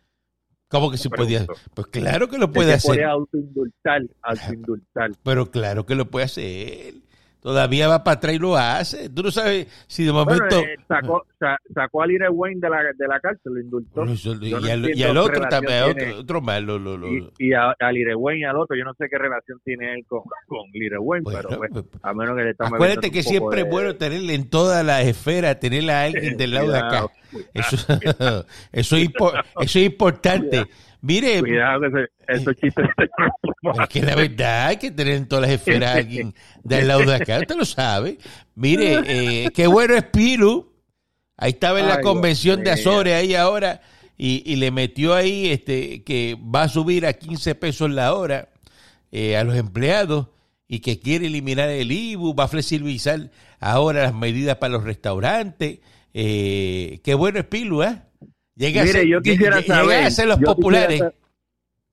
¿Cómo 0.68 0.90
que 0.90 0.98
se 0.98 1.10
podía? 1.10 1.44
Pues 1.74 1.88
claro 1.88 2.28
que 2.28 2.38
lo 2.38 2.50
puede 2.52 2.74
hacer. 2.74 2.94
Puede 2.94 3.04
autoindultar, 3.04 4.02
autoindultar. 4.22 5.10
Pero 5.24 5.50
claro 5.50 5.84
que 5.84 5.96
lo 5.96 6.06
puede 6.06 6.26
hacer 6.26 6.94
todavía 7.40 7.88
va 7.88 8.04
para 8.04 8.16
atrás 8.16 8.34
y 8.34 8.38
lo 8.38 8.56
hace. 8.56 9.08
Tú 9.10 9.22
no 9.22 9.30
sabes 9.30 9.66
si 9.86 10.04
de 10.04 10.12
momento... 10.12 10.58
Eh, 10.58 10.76
sacó, 10.86 11.26
sacó 11.74 12.02
a 12.02 12.06
Lire 12.06 12.28
Wayne 12.28 12.60
de 12.60 12.70
la, 12.70 12.82
de 12.96 13.08
la 13.08 13.20
cárcel, 13.20 13.54
lo 13.54 13.60
indultó. 13.60 14.04
y, 14.04 15.02
al, 15.02 15.16
otro 15.16 15.48
también, 15.48 15.82
otro, 15.82 16.18
otro 16.18 16.40
más. 16.40 16.62
Lo, 16.62 16.78
lo, 16.78 17.08
y, 17.08 17.28
y 17.38 17.52
a, 17.52 17.74
a, 17.78 17.92
Lire 17.92 18.14
Wayne 18.14 18.40
y 18.40 18.44
al 18.44 18.56
otro, 18.56 18.76
yo 18.76 18.84
no 18.84 18.94
sé 18.94 19.06
qué 19.10 19.18
relación 19.18 19.58
tiene 19.64 19.94
él 19.94 20.04
con, 20.06 20.22
con 20.46 20.70
Lire 20.72 20.98
Wayne, 20.98 21.24
pero 21.24 21.48
pues, 21.58 21.70
pues, 21.72 21.84
a 22.02 22.12
menos 22.14 22.36
que 22.36 22.44
le 22.44 22.50
estamos 22.50 22.74
Acuérdate 22.74 23.10
que 23.10 23.22
siempre 23.22 23.62
es 23.62 23.68
bueno 23.68 23.96
tenerle 23.96 24.34
en 24.34 24.48
todas 24.48 24.84
las 24.84 25.04
esferas, 25.06 25.58
tenerle 25.58 25.92
a 25.92 26.02
alguien 26.04 26.36
del 26.36 26.52
lado 26.52 26.72
de 26.72 26.78
acá. 26.78 27.06
Eso, 27.54 27.76
eso, 28.72 28.96
es, 28.96 29.08
eso 29.60 29.78
es 29.78 29.86
importante. 29.86 30.66
Mire. 31.02 31.40
Cuidado 31.40 31.80
que 31.80 32.06
esos 32.28 32.54
chistes. 32.56 32.86
Es 33.82 33.88
que 33.88 34.02
la 34.02 34.14
verdad 34.14 34.66
hay 34.68 34.76
que 34.76 34.90
tener 34.90 35.14
en 35.14 35.28
todas 35.28 35.42
las 35.42 35.50
esferas 35.52 35.96
alguien 35.96 36.34
del 36.62 36.88
lado 36.88 37.04
de 37.04 37.14
acá. 37.14 37.38
Usted 37.38 37.56
lo 37.56 37.64
sabe. 37.64 38.18
Mire, 38.54 39.00
eh, 39.06 39.50
qué 39.54 39.66
bueno 39.66 39.94
es 39.94 40.04
Piru. 40.04 40.72
Ahí 41.36 41.52
estaba 41.52 41.80
en 41.80 41.88
la 41.88 42.00
convención 42.00 42.62
de 42.62 42.70
Azores 42.70 43.14
ahí 43.14 43.34
ahora 43.34 43.80
y, 44.16 44.42
y, 44.44 44.56
le 44.56 44.70
metió 44.70 45.14
ahí 45.14 45.48
este 45.48 46.02
que 46.04 46.36
va 46.38 46.64
a 46.64 46.68
subir 46.68 47.06
a 47.06 47.14
15 47.14 47.54
pesos 47.54 47.90
la 47.90 48.12
hora 48.12 48.50
eh, 49.12 49.36
a 49.36 49.42
los 49.42 49.56
empleados 49.56 50.28
y 50.68 50.78
que 50.78 51.00
quiere 51.00 51.26
eliminar 51.26 51.68
el 51.68 51.90
IBU, 51.90 52.32
va 52.32 52.44
a 52.44 52.48
flexibilizar 52.48 53.32
ahora 53.58 54.04
las 54.04 54.14
medidas 54.14 54.56
para 54.58 54.74
los 54.74 54.84
restaurantes. 54.84 55.80
Eh, 56.14 57.00
qué 57.02 57.14
bueno 57.14 57.40
es 57.40 57.46
Pilu, 57.46 57.82
¿eh? 57.82 58.02
Llega 58.60 58.84
Mire, 58.84 59.08
yo 59.08 59.22
quisiera 59.22 59.62
saber. 59.62 60.04
a 60.04 60.10
ser 60.10 60.28
los 60.28 60.38
populares. 60.38 61.02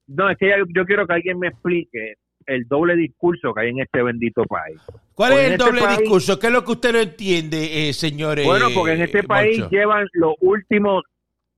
no, 0.08 0.30
es 0.30 0.38
que 0.38 0.52
yo 0.76 0.86
quiero 0.86 1.08
que 1.08 1.14
alguien 1.14 1.40
me 1.40 1.48
explique 1.48 2.16
el 2.46 2.66
doble 2.68 2.96
discurso 2.98 3.54
que 3.54 3.62
hay 3.62 3.70
en 3.70 3.80
este 3.80 4.04
bendito 4.04 4.44
país. 4.44 4.78
¿Cuál 5.14 5.32
es 5.34 5.40
el 5.40 5.52
este 5.54 5.64
doble 5.64 5.82
país- 5.82 6.00
discurso? 6.00 6.38
¿Qué 6.40 6.48
es 6.48 6.54
lo 6.54 6.66
que 6.66 6.72
usted 6.74 6.92
no 6.92 7.00
entiende, 7.00 7.88
eh, 7.90 7.94
señores? 7.94 8.46
Bueno, 8.46 8.68
porque 8.76 8.94
en 8.96 9.02
este 9.02 9.24
país 9.24 9.60
Moncho? 9.60 9.70
llevan 9.72 10.08
los 10.12 10.34
últimos, 10.42 11.04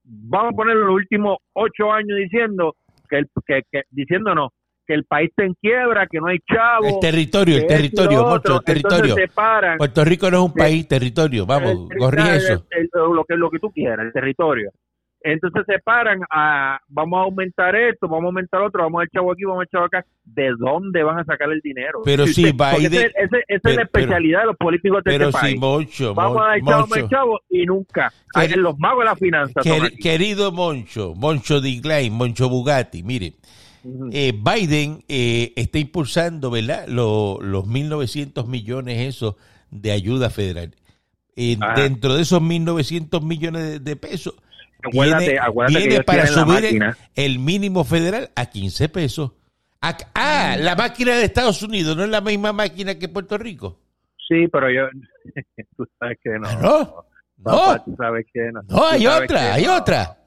vamos 0.03 0.53
a 0.53 0.55
poner 0.55 0.75
los 0.75 0.93
últimos 0.93 1.37
ocho 1.53 1.91
años 1.91 2.15
diciendo 2.17 2.75
que, 3.09 3.17
el, 3.17 3.25
que, 3.47 3.61
que 3.71 3.81
diciéndonos 3.89 4.49
que 4.85 4.93
el 4.95 5.05
país 5.05 5.29
está 5.29 5.43
en 5.43 5.53
quiebra, 5.61 6.05
que 6.07 6.19
no 6.19 6.27
hay 6.27 6.37
chavo. 6.51 6.87
El 6.87 6.99
territorio, 6.99 7.57
el 7.57 7.67
territorio, 7.67 8.23
Moncho, 8.25 8.57
el 8.57 8.63
territorio. 8.63 9.15
Puerto 9.77 10.05
Rico 10.05 10.31
no 10.31 10.37
es 10.37 10.43
un 10.45 10.53
país, 10.53 10.87
territorio. 10.87 11.45
Vamos, 11.45 11.87
corrige 11.97 12.29
el- 12.31 12.35
eso. 12.37 12.65
el- 12.71 12.89
lo, 12.93 13.23
que, 13.25 13.35
lo 13.35 13.49
que 13.51 13.59
tú 13.59 13.69
quieras, 13.71 14.05
el 14.07 14.11
territorio. 14.13 14.71
Entonces 15.21 15.63
se 15.67 15.79
paran 15.79 16.21
a, 16.31 16.79
vamos 16.87 17.17
a 17.19 17.23
aumentar 17.23 17.75
esto, 17.75 18.07
vamos 18.07 18.23
a 18.23 18.27
aumentar 18.27 18.61
otro, 18.61 18.83
vamos 18.83 19.01
a 19.01 19.03
echar 19.03 19.21
aquí, 19.29 19.43
vamos 19.43 19.61
a 19.61 19.65
echar 19.65 19.83
acá. 19.83 20.05
¿De 20.23 20.49
dónde 20.57 21.03
van 21.03 21.19
a 21.19 21.25
sacar 21.25 21.51
el 21.51 21.59
dinero? 21.61 21.99
Pero 22.05 22.25
si 22.25 22.43
Biden- 22.53 23.11
esa 23.15 23.37
es 23.69 23.75
la 23.75 23.81
especialidad 23.83 24.41
de 24.41 24.45
los 24.45 24.55
políticos 24.57 25.03
de 25.03 25.11
Pero 25.11 25.25
este 25.29 25.39
sí, 25.39 25.45
país. 25.45 25.59
Moncho, 25.59 26.13
Vamos 26.15 26.35
Mon- 26.37 26.43
a 26.49 26.55
echar 26.55 26.65
vamos 26.65 26.91
a 26.91 26.99
Moncho. 27.01 27.05
echar 27.05 27.23
y 27.49 27.65
nunca. 27.65 28.13
Queri- 28.33 28.55
Los 28.55 28.79
magos 28.79 28.99
de 28.99 29.05
la 29.05 29.15
finanza 29.17 29.61
querido 30.01 30.51
Moncho, 30.53 31.13
Moncho 31.15 31.59
Diglain, 31.59 32.13
Moncho 32.13 32.47
Bugatti, 32.47 33.03
mire, 33.03 33.33
eh, 34.13 34.33
Biden 34.33 35.03
eh, 35.09 35.51
está 35.57 35.79
impulsando, 35.79 36.49
¿verdad? 36.51 36.87
Lo- 36.87 37.39
los 37.41 37.65
1.900 37.67 38.47
millones 38.47 38.99
esos 39.15 39.35
de 39.69 39.91
ayuda 39.91 40.29
federal. 40.29 40.75
Eh, 41.35 41.57
dentro 41.75 42.15
de 42.15 42.21
esos 42.23 42.41
1.900 42.41 43.21
millones 43.23 43.63
de, 43.63 43.79
de 43.79 43.95
pesos, 43.95 44.33
Acuérdate, 44.83 45.25
viene, 45.25 45.39
acuérdate 45.39 45.87
que 45.87 45.93
ellos 45.93 46.05
para 46.05 46.27
subir 46.27 46.95
el, 47.15 47.39
mínimo 47.39 47.83
federal 47.83 48.29
a 48.35 48.45
15 48.45 48.89
pesos. 48.89 49.31
A- 49.81 49.97
ah, 50.13 50.55
la 50.57 50.75
máquina 50.75 51.15
de 51.15 51.25
Estados 51.25 51.61
Unidos 51.63 51.95
no 51.97 52.03
es 52.03 52.09
la 52.09 52.21
misma 52.21 52.53
máquina 52.53 52.97
que 52.97 53.09
Puerto 53.09 53.37
Rico. 53.37 53.79
Sí, 54.27 54.47
pero 54.47 54.69
yo, 54.69 54.83
tú 55.77 55.85
sabes 55.99 56.17
que 56.23 56.31
no. 56.31 56.51
No, 56.61 57.05
Papá, 57.43 57.77
no. 57.77 57.83
tú 57.83 57.95
sabes 57.97 58.25
que 58.33 58.51
no. 58.51 58.61
No, 58.69 58.85
hay 58.87 59.07
otra, 59.07 59.53
hay 59.53 59.65
no. 59.65 59.77
otra. 59.77 60.17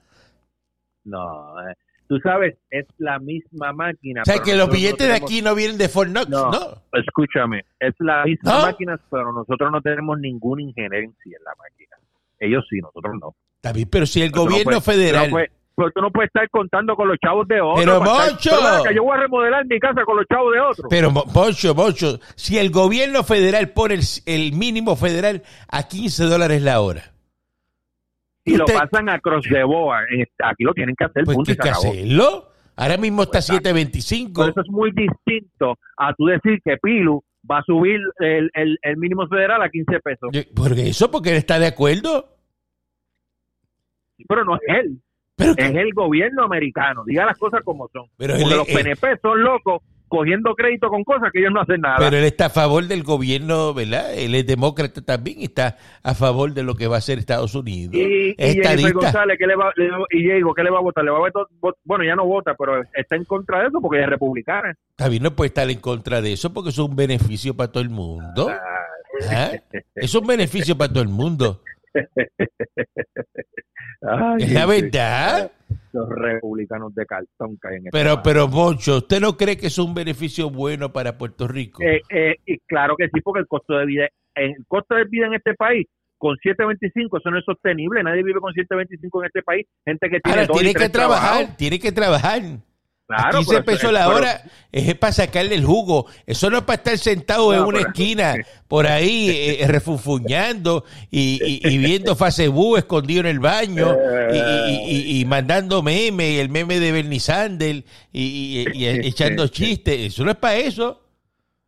No, 1.05 1.61
eh, 1.69 1.75
tú 2.09 2.19
sabes, 2.21 2.57
es 2.71 2.87
la 2.99 3.19
misma 3.19 3.73
máquina. 3.73 4.23
O 4.23 4.25
sea, 4.25 4.39
que 4.41 4.55
los 4.57 4.69
no 4.69 4.75
billetes 4.75 5.07
de 5.09 5.15
aquí 5.15 5.43
no 5.43 5.55
vienen 5.55 5.79
de 5.79 5.89
Fort 5.89 6.11
Knox, 6.11 6.29
No. 6.29 6.51
¿no? 6.51 6.83
Escúchame, 6.93 7.65
es 7.81 7.95
la 7.99 8.25
misma 8.25 8.53
¿No? 8.59 8.63
máquina, 8.63 9.01
pero 9.11 9.33
nosotros 9.33 9.71
no 9.73 9.81
tenemos 9.81 10.19
ninguna 10.21 10.63
injerencia 10.63 11.37
en 11.37 11.45
la 11.45 11.53
máquina. 11.57 11.97
Ellos 12.39 12.65
sí, 12.69 12.79
nosotros 12.81 13.15
no. 13.21 13.35
Bien, 13.73 13.89
pero 13.91 14.07
si 14.07 14.23
el 14.23 14.31
Pero 14.33 14.45
no 14.45 14.51
gobierno 14.51 14.73
no 14.73 14.81
federal... 14.81 15.31
puedes- 15.31 15.51
pero 15.75 15.91
tú 15.91 16.03
no 16.03 16.11
puedes 16.11 16.29
estar 16.29 16.49
contando 16.51 16.95
con 16.95 17.09
los 17.09 17.17
chavos 17.19 17.49
de 17.49 17.59
otros. 17.61 17.81
Pero, 17.81 18.01
Moncho. 18.03 18.51
Yo 18.95 19.03
voy 19.05 19.17
a 19.17 19.21
remodelar 19.23 19.65
mi 19.67 19.79
casa 19.81 20.05
con 20.05 20.17
los 20.19 20.27
chavos 20.27 20.53
de 20.53 20.61
otros. 20.61 20.87
Pero, 20.91 21.11
Mo- 21.11 21.25
Moncho, 21.35 21.75
Moncho, 21.75 22.19
si 22.37 22.59
el 22.59 22.71
gobierno 22.71 23.25
federal 23.25 23.71
pone 23.71 23.95
el, 23.95 24.03
el 24.27 24.53
mínimo 24.53 24.97
federal 24.97 25.43
a 25.69 25.89
15 25.89 26.25
dólares 26.25 26.61
la 26.63 26.81
hora, 26.83 27.13
y 28.45 28.57
lo 28.57 28.67
pasan 28.67 29.09
a 29.09 29.19
cross 29.21 29.47
de 29.49 29.65
boa. 29.65 30.01
Este- 30.11 30.45
Aquí 30.45 30.65
lo 30.65 30.75
tienen 30.75 30.95
que 30.95 31.05
hacer, 31.05 31.25
pues 31.25 31.37
punto 31.37 31.47
¿qué 31.49 31.53
y 31.53 31.63
se 31.63 31.69
acabó. 31.71 31.89
hacerlo? 31.91 32.49
Ahora 32.77 32.97
mismo 32.99 33.23
está 33.23 33.39
Pues, 33.39 33.61
Pero 33.63 33.77
7.25. 33.77 34.51
eso 34.51 34.61
es 34.61 34.69
muy 34.71 34.91
distinto 34.93 35.79
a 35.97 36.13
tú 36.15 36.27
decir 36.27 36.61
que 36.65 36.77
Pilu 36.83 37.23
va 37.51 37.59
a 37.59 37.63
subir 37.65 37.99
el, 38.19 38.51
el, 38.55 38.79
el 38.83 38.97
mínimo 38.99 39.27
federal 39.27 39.63
a 39.63 39.71
15 39.71 40.01
pesos. 40.01 40.29
¿Por 40.55 40.73
eso? 40.79 41.11
Porque 41.11 41.31
él 41.31 41.37
está 41.37 41.59
de 41.59 41.67
acuerdo. 41.67 42.29
Pero 44.29 44.45
no 44.45 44.57
es 44.57 44.61
él, 44.67 44.99
Pero, 45.37 45.53
es 45.57 45.75
el 45.75 45.93
gobierno 45.95 46.45
americano. 46.45 47.03
Diga 47.07 47.25
las 47.27 47.39
cosas 47.39 47.63
como 47.65 47.89
son. 47.89 48.07
pero, 48.17 48.35
Porque 48.35 48.51
él, 48.51 48.57
los 48.59 48.67
PNP 48.67 49.19
son 49.23 49.43
locos 49.43 49.83
cogiendo 50.09 50.55
crédito 50.55 50.89
con 50.91 51.05
cosas 51.05 51.31
que 51.33 51.39
ellos 51.39 51.53
no 51.55 51.63
hacen 51.63 51.81
nada. 51.81 51.97
pero 51.99 52.19
él 52.19 52.25
está 52.25 52.45
a 52.47 52.51
favor 52.51 52.85
del 52.87 53.03
gobierno, 53.03 53.73
¿verdad? 53.73 54.13
Él 54.13 54.35
es 54.35 54.47
demócrata 54.47 55.01
también 55.01 55.41
y 55.41 55.45
está 55.45 55.79
a 56.03 56.13
favor 56.15 56.53
de 56.53 56.63
lo 56.63 56.75
que 56.75 56.87
va 56.87 56.97
a 56.97 56.99
hacer 56.99 57.19
Estados 57.19 57.55
Unidos. 57.55 57.95
y, 57.95 58.35
y. 58.37 58.93
González, 58.93 59.39
¿qué 59.39 59.47
le 59.47 59.57
va, 59.57 59.73
le- 59.75 59.89
y 60.11 60.23
Diego, 60.23 60.53
¿qué 60.53 60.65
le 60.65 60.71
va 60.71 60.81
a 60.81 60.83
votar? 60.83 61.03
Le 61.03 61.11
va 61.13 61.17
a 61.17 61.21
votar, 61.21 61.45
vot- 61.63 61.77
bueno, 61.85 62.05
ya 62.05 62.15
no 62.15 62.27
vota, 62.27 62.55
pero 62.59 62.83
está 62.93 63.17
en 63.17 63.25
contra 63.25 63.61
de 63.63 63.69
eso 63.69 63.81
porque 63.81 63.97
ella 63.97 64.05
es 64.05 64.11
republicana. 64.11 64.75
También 64.97 65.23
no 65.23 65.35
puede 65.35 65.47
estar 65.49 65.71
en 65.71 65.81
contra 65.81 66.21
de 66.21 66.35
eso 66.35 66.53
porque 66.53 66.69
eso 66.69 66.83
es 66.85 66.89
un 66.91 66.97
beneficio 66.97 67.55
para 67.57 67.73
todo 67.73 67.83
el 67.83 67.89
mundo. 67.89 68.51
¿Ah? 69.31 69.53
Es 69.95 70.15
un 70.15 70.27
beneficio 70.27 70.77
para 70.77 70.93
todo 70.93 71.03
el 71.05 71.09
mundo. 71.09 71.63
Ay, 74.03 74.43
Es 74.45 74.53
la 74.53 74.67
verdad. 74.67 75.53
Los 75.93 76.09
republicanos 76.09 76.95
de 76.95 77.05
cartón 77.07 77.59
que 77.61 77.69
hay 77.69 77.75
en 77.77 77.87
este 77.87 77.91
Pero, 77.93 78.15
país. 78.15 78.21
pero, 78.25 78.49
Moncho, 78.49 78.97
¿usted 78.99 79.21
no 79.21 79.37
cree 79.37 79.57
que 79.57 79.67
es 79.67 79.79
un 79.79 79.95
beneficio 79.95 80.51
bueno 80.51 80.93
para 80.93 81.17
Puerto 81.19 81.47
Rico? 81.47 81.83
Eh, 81.83 82.01
eh, 82.11 82.37
y 82.47 82.59
claro 82.61 82.97
que 82.97 83.09
sí, 83.13 83.21
porque 83.21 83.41
el 83.41 83.47
costo 83.47 83.75
de 83.75 83.87
vida, 83.87 84.09
el 84.35 84.55
costo 84.67 84.95
de 84.95 85.05
vida 85.05 85.27
en 85.27 85.35
este 85.35 85.55
país 85.55 85.87
con 86.17 86.37
7.25 86.37 87.19
eso 87.19 87.31
no 87.31 87.39
es 87.39 87.45
sostenible. 87.45 88.03
Nadie 88.03 88.23
vive 88.23 88.41
con 88.41 88.53
7.25 88.55 89.21
en 89.23 89.27
este 89.27 89.43
país. 89.43 89.67
Gente 89.85 90.09
que 90.09 90.21
tiene 90.21 90.41
Ahora, 90.41 90.47
dos 90.47 90.57
y 90.57 90.61
tiene 90.65 90.75
que 90.79 90.89
trabajar, 90.89 91.31
trabajos. 91.37 91.57
tiene 91.57 91.79
que 91.81 91.93
trabajar. 91.93 92.43
Claro, 93.17 93.39
15 93.39 93.49
pero 93.51 93.59
eso- 93.59 93.65
pesos 93.65 93.93
la 93.93 94.05
pero- 94.07 94.17
hora 94.17 94.43
es 94.73 94.95
para 94.97 95.13
sacarle 95.13 95.55
el 95.55 95.65
jugo. 95.65 96.07
Eso 96.27 96.49
no 96.51 96.59
es 96.59 96.63
para 96.65 96.77
estar 96.77 96.99
sentado 96.99 97.53
No, 97.53 97.59
en 97.59 97.65
una 97.65 97.79
pero- 97.79 97.89
esquina 97.91 98.35
por 98.69 98.87
ahí 98.87 99.29
eh, 99.61 99.67
refunfuñando 99.67 100.85
y, 101.11 101.41
y- 101.45 101.69
y 101.69 101.79
viendo 101.79 102.17
Facebook 102.17 102.79
escondido 102.79 103.21
en 103.21 103.27
el 103.27 103.39
baño 103.41 103.97
y, 104.33 105.21
y 105.21 105.25
mandando 105.25 105.83
memes, 105.83 106.41
el 106.41 106.49
meme 106.49 106.81
de 106.81 106.93
Bernie 106.93 107.21
Sanders 107.21 107.83
y, 108.13 108.65
echando 109.07 109.47
chistes. 109.49 109.99
Eso 110.13 110.25
no 110.25 110.31
es 110.31 110.37
para 110.37 110.57
eso. 110.57 110.99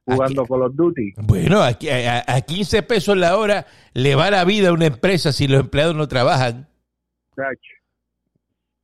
jugando 0.06 0.42
Aquí- 0.42 0.48
Call 0.50 0.62
of 0.62 0.72
Duty. 0.74 1.12
Bueno, 1.16 1.62
aquí- 1.62 1.88
a, 1.88 2.24
a 2.26 2.40
15 2.40 2.82
pesos 2.82 3.16
la 3.16 3.36
hora 3.36 3.66
le 3.92 4.14
va 4.14 4.30
la 4.30 4.44
vida 4.44 4.68
a 4.68 4.72
una 4.72 4.86
empresa 4.86 5.32
si 5.32 5.46
los 5.48 5.60
empleados 5.60 5.94
no 5.94 6.08
trabajan. 6.08 6.68
Chacho. 7.36 7.73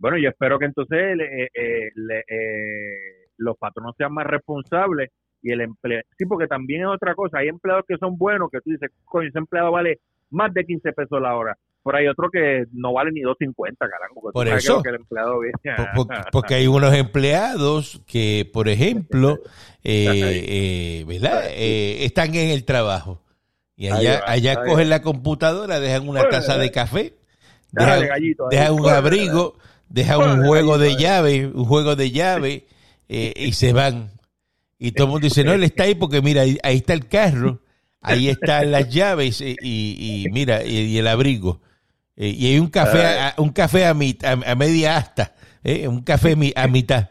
Bueno, 0.00 0.18
yo 0.18 0.30
espero 0.30 0.58
que 0.58 0.64
entonces 0.64 0.98
eh, 0.98 1.48
eh, 1.54 1.90
le- 1.94 2.24
eh, 2.26 3.26
los 3.36 3.56
patronos 3.56 3.94
sean 3.96 4.12
más 4.12 4.26
responsables 4.26 5.10
y 5.42 5.52
el 5.52 5.60
empleo. 5.60 6.02
Sí, 6.18 6.24
porque 6.26 6.46
también 6.48 6.80
es 6.82 6.88
otra 6.88 7.14
cosa. 7.14 7.38
Hay 7.38 7.48
empleados 7.48 7.84
que 7.86 7.96
son 7.98 8.16
buenos, 8.18 8.50
que 8.50 8.60
tú 8.60 8.70
dices, 8.70 8.90
coño, 9.04 9.28
ese 9.28 9.38
empleado 9.38 9.70
vale 9.70 10.00
más 10.30 10.52
de 10.52 10.64
15 10.64 10.92
pesos 10.92 11.20
la 11.20 11.36
hora. 11.36 11.56
Pero 11.82 11.96
hay 11.96 12.08
otro 12.08 12.28
que 12.30 12.64
no 12.72 12.92
vale 12.92 13.10
ni 13.12 13.20
2.50, 13.22 13.76
carajo. 13.78 14.14
porque 14.20 14.34
Por 14.34 14.48
eso. 14.48 14.82
que 14.82 14.88
el 14.90 14.96
empleado 14.96 15.38
viene. 15.40 15.54
Po- 15.94 16.06
po- 16.06 16.14
Porque 16.32 16.54
hay 16.54 16.66
unos 16.66 16.94
empleados 16.94 18.02
que, 18.06 18.48
por 18.52 18.68
ejemplo, 18.68 19.38
eh, 19.84 20.44
eh, 20.46 21.04
¿verdad? 21.06 21.44
Eh, 21.50 22.04
están 22.04 22.34
en 22.34 22.50
el 22.50 22.64
trabajo. 22.64 23.22
Y 23.76 23.88
allá, 23.88 24.20
allá 24.26 24.52
cogen 24.66 24.90
la 24.90 25.00
computadora, 25.00 25.80
dejan 25.80 26.06
una 26.06 26.20
taza 26.28 26.58
de 26.58 26.70
café, 26.70 27.14
dejan, 27.72 27.98
un 28.74 28.82
abrigo, 28.98 29.54
dejan 29.90 30.20
un 30.40 30.46
juego 30.46 30.78
de 30.78 30.96
llave, 30.96 31.46
un 31.46 31.64
juego 31.66 31.94
de 31.96 32.10
llave, 32.10 32.66
eh, 33.08 33.34
y 33.36 33.52
se 33.52 33.72
van. 33.74 34.12
Y 34.78 34.92
todo 34.92 35.08
el 35.08 35.10
mundo 35.10 35.24
dice, 35.26 35.44
no, 35.44 35.52
él 35.52 35.62
está 35.64 35.82
ahí 35.82 35.94
porque 35.94 36.22
mira, 36.22 36.40
ahí, 36.42 36.56
ahí 36.62 36.78
está 36.78 36.94
el 36.94 37.06
carro, 37.08 37.60
ahí 38.00 38.28
están 38.30 38.70
las 38.70 38.88
llaves 38.94 39.42
y, 39.42 39.54
y- 39.60 40.24
y 40.24 40.30
mira, 40.30 40.64
y, 40.64 40.76
y 40.78 40.96
el 40.98 41.06
abrigo. 41.06 41.60
Eh, 42.16 42.28
y 42.28 42.46
hay 42.46 42.58
un 42.58 42.68
café, 42.68 43.04
a, 43.06 43.34
un 43.36 43.50
café 43.50 43.84
a, 43.84 43.90
a, 43.90 44.50
a 44.52 44.54
media 44.54 44.96
asta, 44.96 45.34
eh, 45.62 45.86
un 45.86 46.00
café 46.02 46.34
mi- 46.36 46.52
a 46.56 46.66
mitad. 46.66 47.10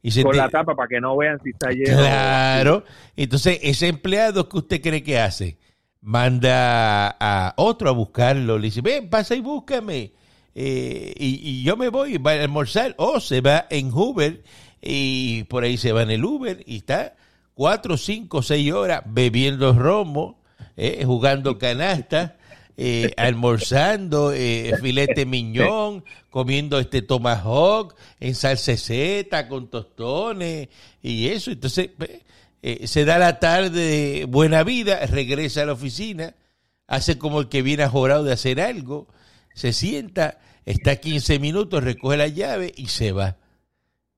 Y 0.00 0.12
se 0.12 0.22
Con 0.22 0.30
te- 0.32 0.38
la 0.38 0.48
tapa 0.48 0.76
para 0.76 0.88
que 0.88 1.00
no 1.00 1.16
vean 1.16 1.40
si 1.42 1.50
está 1.50 1.70
lleno. 1.70 1.96
Claro. 1.98 2.84
Entonces, 3.16 3.58
ese 3.62 3.88
empleado 3.88 4.48
que 4.48 4.58
usted 4.58 4.80
cree 4.80 5.02
que 5.02 5.18
hace, 5.18 5.58
manda 6.00 7.16
a 7.18 7.54
otro 7.56 7.88
a 7.88 7.92
buscarlo, 7.92 8.58
le 8.58 8.66
dice, 8.66 8.80
ven, 8.80 9.08
pasa 9.10 9.34
y 9.34 9.40
búscame. 9.40 10.12
Eh, 10.60 11.14
y, 11.16 11.48
y 11.48 11.62
yo 11.62 11.76
me 11.76 11.88
voy, 11.88 12.18
va 12.18 12.32
a 12.32 12.42
almorzar, 12.42 12.96
o 12.98 13.20
se 13.20 13.40
va 13.40 13.66
en 13.70 13.92
Uber, 13.92 14.42
y 14.82 15.44
por 15.44 15.62
ahí 15.62 15.76
se 15.76 15.92
va 15.92 16.02
en 16.02 16.10
el 16.10 16.24
Uber, 16.24 16.64
y 16.66 16.78
está 16.78 17.14
cuatro, 17.54 17.96
cinco, 17.96 18.42
seis 18.42 18.72
horas 18.72 19.02
bebiendo 19.06 19.72
romo, 19.72 20.40
eh, 20.76 21.04
jugando 21.04 21.58
canasta, 21.58 22.38
eh, 22.76 23.12
almorzando 23.16 24.32
eh, 24.32 24.72
filete 24.80 25.26
miñón, 25.26 26.04
comiendo 26.28 26.80
este 26.80 27.02
tomahawk 27.02 27.94
en 28.18 28.34
salseceta 28.34 29.46
con 29.46 29.68
tostones 29.68 30.68
y 31.02 31.28
eso. 31.28 31.52
Entonces 31.52 31.90
eh, 32.62 32.86
se 32.88 33.04
da 33.04 33.18
la 33.18 33.38
tarde 33.38 34.26
buena 34.28 34.64
vida, 34.64 35.06
regresa 35.06 35.62
a 35.62 35.66
la 35.66 35.72
oficina, 35.72 36.34
hace 36.88 37.16
como 37.16 37.40
el 37.40 37.48
que 37.48 37.62
viene 37.62 37.84
ajorado 37.84 38.24
de 38.24 38.32
hacer 38.32 38.60
algo, 38.60 39.08
se 39.54 39.72
sienta, 39.72 40.38
está 40.70 40.96
15 40.96 41.38
minutos, 41.38 41.82
recoge 41.82 42.16
la 42.16 42.28
llave 42.28 42.72
y 42.76 42.86
se 42.86 43.12
va. 43.12 43.36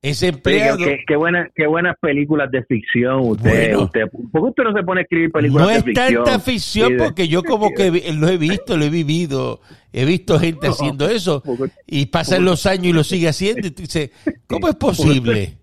Ese 0.02 0.28
empleado 0.28 0.78
qué, 0.78 0.99
qué, 1.07 1.14
buena- 1.14 1.50
qué 1.54 1.66
buenas 1.66 1.95
películas 2.00 2.50
de 2.50 2.64
ficción 2.64 3.21
usted, 3.21 3.73
Bueno. 3.73 3.85
usted. 3.85 4.00
¿Por 4.33 4.42
qué 4.42 4.49
usted 4.49 4.62
no 4.64 4.73
se 4.73 4.83
pone 4.83 5.00
a 5.00 5.02
escribir 5.02 5.30
películas 5.30 5.66
no 5.66 5.71
de 5.73 5.76
es 5.78 5.85
ficción? 5.85 6.25
tanta 6.25 6.40
ficción 6.40 6.90
Y 6.92 6.95
de- 6.95 7.04
porque 7.04 7.28
yo 7.28 7.42
como 7.42 7.71
que 7.75 7.90
lo 8.14 8.28
he 8.28 8.38
visto, 8.38 8.78
lo 8.78 8.85
he 8.87 8.88
vivido, 8.88 9.61
he 9.92 10.07
visto 10.07 10.38
gente 10.38 10.69
No. 10.69 10.73
haciendo 10.73 11.07
eso 11.11 11.42
y 11.87 12.07
pasan 12.07 12.47
los 12.47 12.64
años 12.64 12.87
y 12.87 12.92
lo 12.95 13.04
sigue 13.04 13.28
haciendo 13.28 13.66
y 13.66 13.71
dices, 13.71 14.11
¿cómo 14.47 14.69
es 14.69 14.75
posible? 15.26 15.59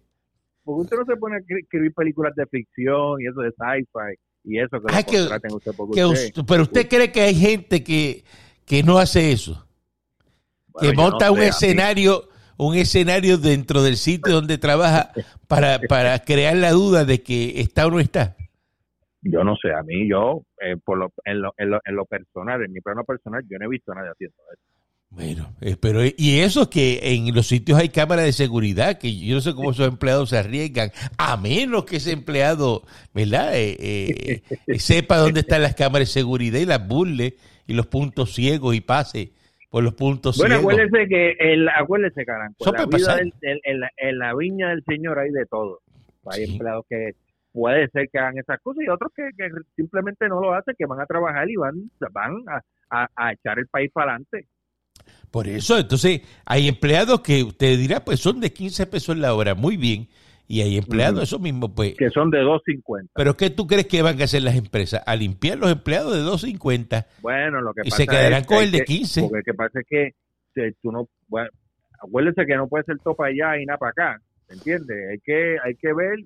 porque 0.64 0.82
usted 0.84 0.98
no 0.98 1.06
se 1.06 1.16
pone 1.18 1.36
a 1.38 1.40
escribir 1.40 1.94
películas 1.94 2.36
de 2.36 2.46
ficción 2.46 3.20
y 3.22 3.28
eso 3.28 3.42
de 3.42 3.50
sci-fi 3.52 4.20
y 4.44 4.60
eso 4.60 4.78
que, 4.82 5.04
que- 5.06 5.22
usted 5.24 5.72
Que 5.94 6.06
usted, 6.06 6.44
pero 6.48 6.62
usted 6.64 6.88
cree 6.88 7.12
que 7.12 7.22
hay 7.22 7.34
gente 7.36 7.84
que, 7.84 8.24
que 8.66 8.84
no 8.84 9.00
hace 9.00 9.32
eso, 9.32 9.66
bueno, 10.80 10.92
que 10.92 10.96
monta 10.96 11.28
no 11.28 11.34
un 11.34 11.42
escenario, 11.42 12.30
un 12.58 12.76
escenario 12.76 13.38
dentro 13.38 13.84
del 13.84 13.98
sitio 13.98 14.34
donde 14.34 14.58
trabaja 14.58 15.12
para, 15.48 15.80
para 15.80 16.20
crear 16.20 16.56
la 16.56 16.72
duda 16.72 17.06
de 17.06 17.22
que 17.22 17.60
está 17.62 17.88
o 17.88 17.92
no 17.92 18.00
está. 18.00 18.36
Yo 19.22 19.44
no 19.44 19.56
sé, 19.56 19.74
a 19.74 19.84
mí 19.84 20.08
yo, 20.10 20.44
eh, 20.62 20.78
por 20.84 20.98
lo, 20.98 21.12
en, 21.26 21.42
lo, 21.42 21.54
en, 21.58 21.72
lo, 21.72 21.80
en 21.84 21.96
lo 21.96 22.06
personal, 22.06 22.64
en 22.64 22.72
mi 22.72 22.82
plano 22.82 23.04
personal, 23.04 23.44
yo 23.50 23.58
no 23.58 23.66
he 23.66 23.70
visto 23.70 23.92
a 23.92 23.96
nadie 23.96 24.12
haciendo 24.12 24.38
eso. 24.54 24.62
Bueno, 25.10 25.54
eh, 25.62 25.78
pero 25.80 26.02
y 26.06 26.40
eso 26.40 26.64
es 26.64 26.68
que 26.68 27.00
en 27.02 27.34
los 27.34 27.48
sitios 27.48 27.80
hay 27.80 27.90
cámaras 27.90 28.26
de 28.26 28.34
seguridad, 28.34 28.98
que 28.98 29.18
yo 29.18 29.36
no 29.36 29.42
sé 29.42 29.54
cómo 29.54 29.72
esos 29.72 29.88
empleados 29.88 30.30
se 30.30 30.38
arriesgan, 30.38 30.92
a 31.18 31.38
menos 31.38 31.86
que 31.86 31.98
ese 31.98 32.12
empleado, 32.12 32.84
¿verdad? 33.14 33.52
Eh, 33.56 34.44
eh, 34.68 34.80
sepa 34.80 35.18
dónde 35.18 35.40
están 35.42 35.62
las 35.62 35.76
cámaras 35.76 36.10
de 36.10 36.14
seguridad 36.14 36.60
y 36.60 36.66
las 36.66 36.86
burle 36.86 37.38
y 37.66 37.74
los 37.74 37.88
puntos 37.88 38.34
ciegos 38.34 38.76
y 38.76 38.82
pase 38.82 39.32
por 39.70 39.84
los 39.84 39.94
puntos 39.96 40.38
Bueno, 40.38 40.56
ciegos. 40.56 40.74
acuérdese 40.74 41.08
que, 41.10 41.32
el, 41.40 41.68
acuérdese, 41.70 42.26
Caranco, 42.26 42.66
la, 42.72 42.86
vida 42.86 43.16
del- 43.18 43.34
en, 43.42 43.80
la, 43.80 43.92
en 43.98 44.20
la 44.20 44.34
viña 44.36 44.70
del 44.70 44.84
Señor 44.86 45.20
hay 45.20 45.32
de 45.32 45.46
todo. 45.46 45.80
Hay 46.26 46.46
Sí. 46.46 46.52
empleados 46.54 46.86
que 46.90 47.12
puede 47.52 47.88
ser 47.90 48.08
que 48.12 48.20
hagan 48.20 48.38
esas 48.38 48.60
cosas 48.62 48.84
y 48.86 48.90
otros 48.90 49.12
que, 49.16 49.30
que 49.38 49.50
simplemente 49.76 50.28
no 50.30 50.40
lo 50.42 50.54
hacen, 50.54 50.76
que 50.78 50.86
van 50.86 51.02
a 51.02 51.06
trabajar 51.06 51.50
y 51.50 51.56
van, 51.56 51.90
van 52.12 52.36
a, 52.48 52.62
a- 52.90 53.10
a 53.16 53.34
echar 53.34 53.60
el 53.60 53.68
país 53.68 53.92
para 53.92 54.12
adelante. 54.12 54.48
Por 55.32 55.48
eso, 55.48 55.78
entonces, 55.78 56.22
hay 56.46 56.68
empleados 56.68 57.22
que 57.22 57.44
usted 57.44 57.78
dirá, 57.78 58.04
pues 58.04 58.20
son 58.20 58.40
de 58.40 58.52
15 58.54 58.88
pesos 58.88 59.18
la 59.18 59.34
hora, 59.34 59.54
muy 59.56 59.76
bien. 59.78 60.08
Y 60.50 60.62
hay 60.62 60.78
empleados, 60.78 61.16
Ujú. 61.16 61.24
eso 61.24 61.40
mismo, 61.40 61.74
pues. 61.76 61.96
Que 61.98 62.10
son 62.10 62.30
de 62.30 62.40
2.50. 62.40 63.10
Pero 63.14 63.36
¿qué 63.36 63.50
tú 63.50 63.68
crees 63.68 63.86
que 63.88 64.02
van 64.02 64.20
a 64.22 64.24
hacer 64.24 64.42
las 64.44 64.56
empresas? 64.56 65.04
A 65.06 65.16
limpiar 65.16 65.58
los 65.58 65.72
empleados 65.72 66.14
de 66.16 66.22
2.50 66.22 67.06
Bueno, 67.22 67.60
lo 67.62 67.74
que 67.74 67.82
y 67.84 67.90
pasa 67.90 67.98
se 68.04 68.08
quedarán 68.08 68.42
es 68.42 68.48
con 68.48 68.58
que 68.60 68.64
el 68.64 68.72
de 68.72 68.78
hay 68.78 68.86
que- 68.86 68.94
15. 68.94 69.22
Porque 69.24 69.38
lo 69.38 69.44
que 69.44 69.54
pasa 69.54 69.80
es 69.82 69.86
que 69.90 70.04
eh, 70.62 70.74
tú 70.82 70.92
no, 70.92 71.08
bueno, 71.28 71.50
acuérdese 72.02 72.46
que 72.46 72.56
no 72.56 72.68
puede 72.68 72.86
ser 72.86 72.98
todo 73.04 73.16
para 73.16 73.30
allá 73.30 73.62
y 73.62 73.66
nada 73.66 73.78
para 73.78 73.92
acá, 73.92 74.22
¿entiendes? 74.50 74.98
Hay 75.12 75.20
que, 75.20 75.58
hay 75.64 75.76
que 75.76 75.94
ver, 75.94 76.18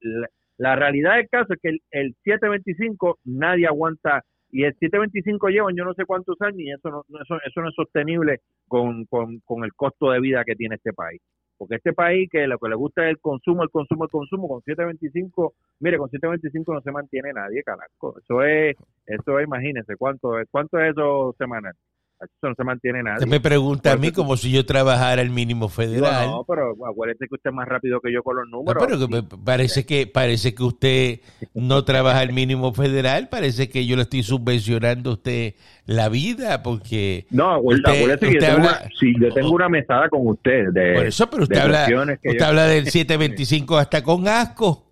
la, 0.00 0.28
la 0.56 0.76
realidad 0.76 1.16
del 1.16 1.28
caso 1.28 1.52
es 1.54 1.60
que 1.60 1.68
el, 1.70 1.80
el 1.90 2.14
725 2.24 3.18
nadie 3.24 3.66
aguanta 3.66 4.22
y 4.50 4.62
el 4.64 4.72
725 4.78 5.48
llevan 5.48 5.74
yo 5.76 5.84
no 5.84 5.94
sé 5.94 6.04
cuántos 6.06 6.40
años 6.42 6.60
y 6.60 6.70
eso 6.70 6.88
no, 6.90 7.04
no- 7.08 7.20
eso, 7.22 7.36
eso 7.44 7.60
no 7.60 7.68
es 7.70 7.74
sostenible 7.74 8.40
con, 8.68 9.04
con, 9.06 9.40
con 9.40 9.64
el 9.64 9.72
costo 9.74 10.10
de 10.12 10.20
vida 10.20 10.44
que 10.44 10.54
tiene 10.54 10.76
este 10.76 10.92
país. 10.92 11.20
Porque 11.56 11.76
este 11.76 11.92
país 11.92 12.28
que 12.30 12.46
lo 12.46 12.58
que 12.58 12.68
le 12.68 12.74
gusta 12.76 13.04
es 13.04 13.10
el 13.10 13.20
consumo, 13.20 13.62
el 13.62 13.70
consumo, 13.70 14.04
el 14.04 14.10
consumo, 14.10 14.48
con 14.48 14.62
725, 14.62 15.54
mire, 15.80 15.98
con 15.98 16.10
725 16.10 16.74
no 16.74 16.80
se 16.80 16.92
mantiene 16.92 17.32
nadie, 17.32 17.62
carajo. 17.62 18.18
Eso 18.18 18.42
es, 18.42 18.76
eso 19.06 19.38
es, 19.38 19.46
imagínense, 19.46 19.96
¿cuánto, 19.96 20.32
cuánto 20.50 20.78
es 20.80 20.92
eso 20.92 21.34
semanal? 21.38 21.74
Eso 22.20 22.48
no 22.48 22.54
se 22.54 22.64
mantiene 22.64 23.02
nadie. 23.02 23.16
Usted 23.18 23.28
me 23.28 23.40
pregunta 23.40 23.92
a 23.92 23.96
mí 23.96 24.10
como 24.10 24.36
si 24.36 24.50
yo 24.50 24.64
trabajara 24.64 25.20
el 25.20 25.30
mínimo 25.30 25.68
federal. 25.68 26.30
no, 26.30 26.44
pero 26.48 26.70
acuérdate 26.88 27.26
que 27.28 27.34
usted 27.34 27.50
es 27.50 27.54
más 27.56 27.68
rápido 27.68 28.00
que 28.00 28.12
yo 28.12 28.22
con 28.22 28.36
los 28.36 28.48
No, 28.48 28.58
números. 28.58 28.82
pero 28.86 29.08
que 29.08 29.36
parece 29.44 29.84
que 29.84 30.06
parece 30.06 30.54
que 30.54 30.62
usted 30.62 31.20
no 31.52 31.84
trabaja 31.84 32.22
el 32.22 32.32
mínimo 32.32 32.72
federal, 32.72 33.28
parece 33.28 33.68
que 33.68 33.84
yo 33.84 33.96
le 33.96 34.02
estoy 34.02 34.22
subvencionando 34.22 35.10
a 35.10 35.12
usted 35.14 35.54
la 35.86 36.08
vida 36.08 36.62
porque 36.62 37.26
No, 37.30 37.60
Usted- 37.60 37.90
acuérdate 37.90 38.26
que 38.26 38.32
yo 38.34 38.38
usted 38.38 38.54
tengo, 38.54 38.68
una, 38.68 38.80
sí, 38.98 39.14
yo 39.20 39.34
tengo 39.34 39.50
una 39.50 39.68
mesada 39.68 40.08
con 40.08 40.26
usted 40.26 40.68
de, 40.72 40.94
por 40.94 41.06
eso, 41.06 41.28
pero 41.28 41.42
usted 41.42 41.58
habla 41.58 41.86
usted 42.24 42.40
habla 42.42 42.66
del 42.66 42.86
725 42.86 43.76
hasta 43.76 44.02
con 44.02 44.26
asco. 44.28 44.90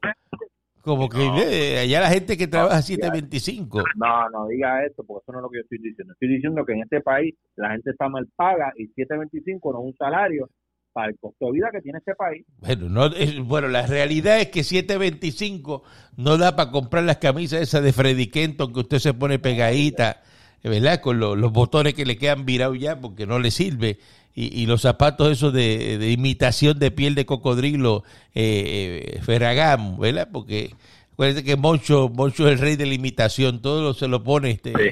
Como 0.83 1.09
que 1.09 1.19
No. 1.19 1.39
eh, 1.39 1.79
allá 1.79 2.01
la 2.01 2.11
gente 2.11 2.37
que 2.37 2.47
trabaja 2.49 2.77
ya. 2.77 2.83
725. 2.83 3.83
No, 3.97 4.29
no 4.31 4.49
diga 4.49 4.85
esto, 4.85 5.05
porque 5.07 5.23
eso 5.25 5.33
no 5.33 5.39
es 5.39 5.43
lo 5.45 5.51
que 5.51 5.59
yo 5.59 5.63
estoy 5.63 5.79
diciendo. 5.79 6.13
Estoy 6.13 6.29
diciendo 6.29 6.65
que 6.67 6.73
en 6.73 6.83
este 6.83 7.01
país 7.01 7.35
la 7.57 7.71
gente 7.71 7.91
está 7.91 8.09
mal 8.09 8.27
paga 8.37 8.73
y 8.77 8.87
725 8.89 9.73
no 9.73 9.79
es 9.81 9.85
un 9.87 9.97
salario 9.97 10.51
para 10.93 11.09
el 11.11 11.19
costo 11.19 11.47
de 11.47 11.53
vida 11.53 11.69
que 11.73 11.81
tiene 11.81 11.99
este 11.99 12.15
país. 12.15 12.45
Bueno, 12.59 12.89
no, 12.91 13.07
es- 13.07 13.39
bueno, 13.41 13.69
la 13.69 13.87
realidad 13.87 14.41
es 14.41 14.49
que 14.49 14.63
725 14.63 15.83
no 16.17 16.37
da 16.37 16.55
para 16.57 16.71
comprar 16.71 17.05
las 17.05 17.17
camisas 17.19 17.63
esas 17.63 17.83
de 17.83 17.93
Freddy 17.93 18.27
Kenton 18.29 18.73
que 18.73 18.81
usted 18.81 18.99
se 18.99 19.15
pone 19.15 19.39
pegadita, 19.39 20.21
¿verdad? 20.63 21.01
Con 21.01 21.21
lo- 21.21 21.37
los 21.37 21.53
botones 21.53 21.95
que 21.95 22.07
le 22.07 22.17
quedan 22.17 22.45
virados 22.47 22.79
ya 22.79 22.99
porque 23.01 23.27
no 23.27 23.39
le 23.39 23.51
sirve. 23.51 23.99
Y, 24.35 24.63
y 24.63 24.67
los 24.67 24.81
zapatos 24.83 25.31
esos 25.31 25.53
de, 25.53 25.99
de 25.99 26.11
imitación 26.11 26.79
de 26.79 26.91
piel 26.91 27.15
de 27.15 27.27
cocodrilo 27.27 28.03
eh, 28.35 29.17
eh, 29.17 29.21
Ferragamo, 29.23 29.99
¿verdad? 29.99 30.29
Porque 30.33 30.75
acuérdense 31.13 31.45
que 31.45 31.57
Moncho, 31.57 32.09
Moncho 32.09 32.47
es 32.49 32.55
el 32.55 32.59
rey 32.59 32.77
de 32.77 32.87
la 32.87 32.95
imitación, 32.95 33.61
todo 33.61 33.83
lo, 33.83 33.93
se 33.93 34.09
lo 34.09 34.25
pone 34.25 34.53
este, 34.53 34.73
Sí. 34.73 34.91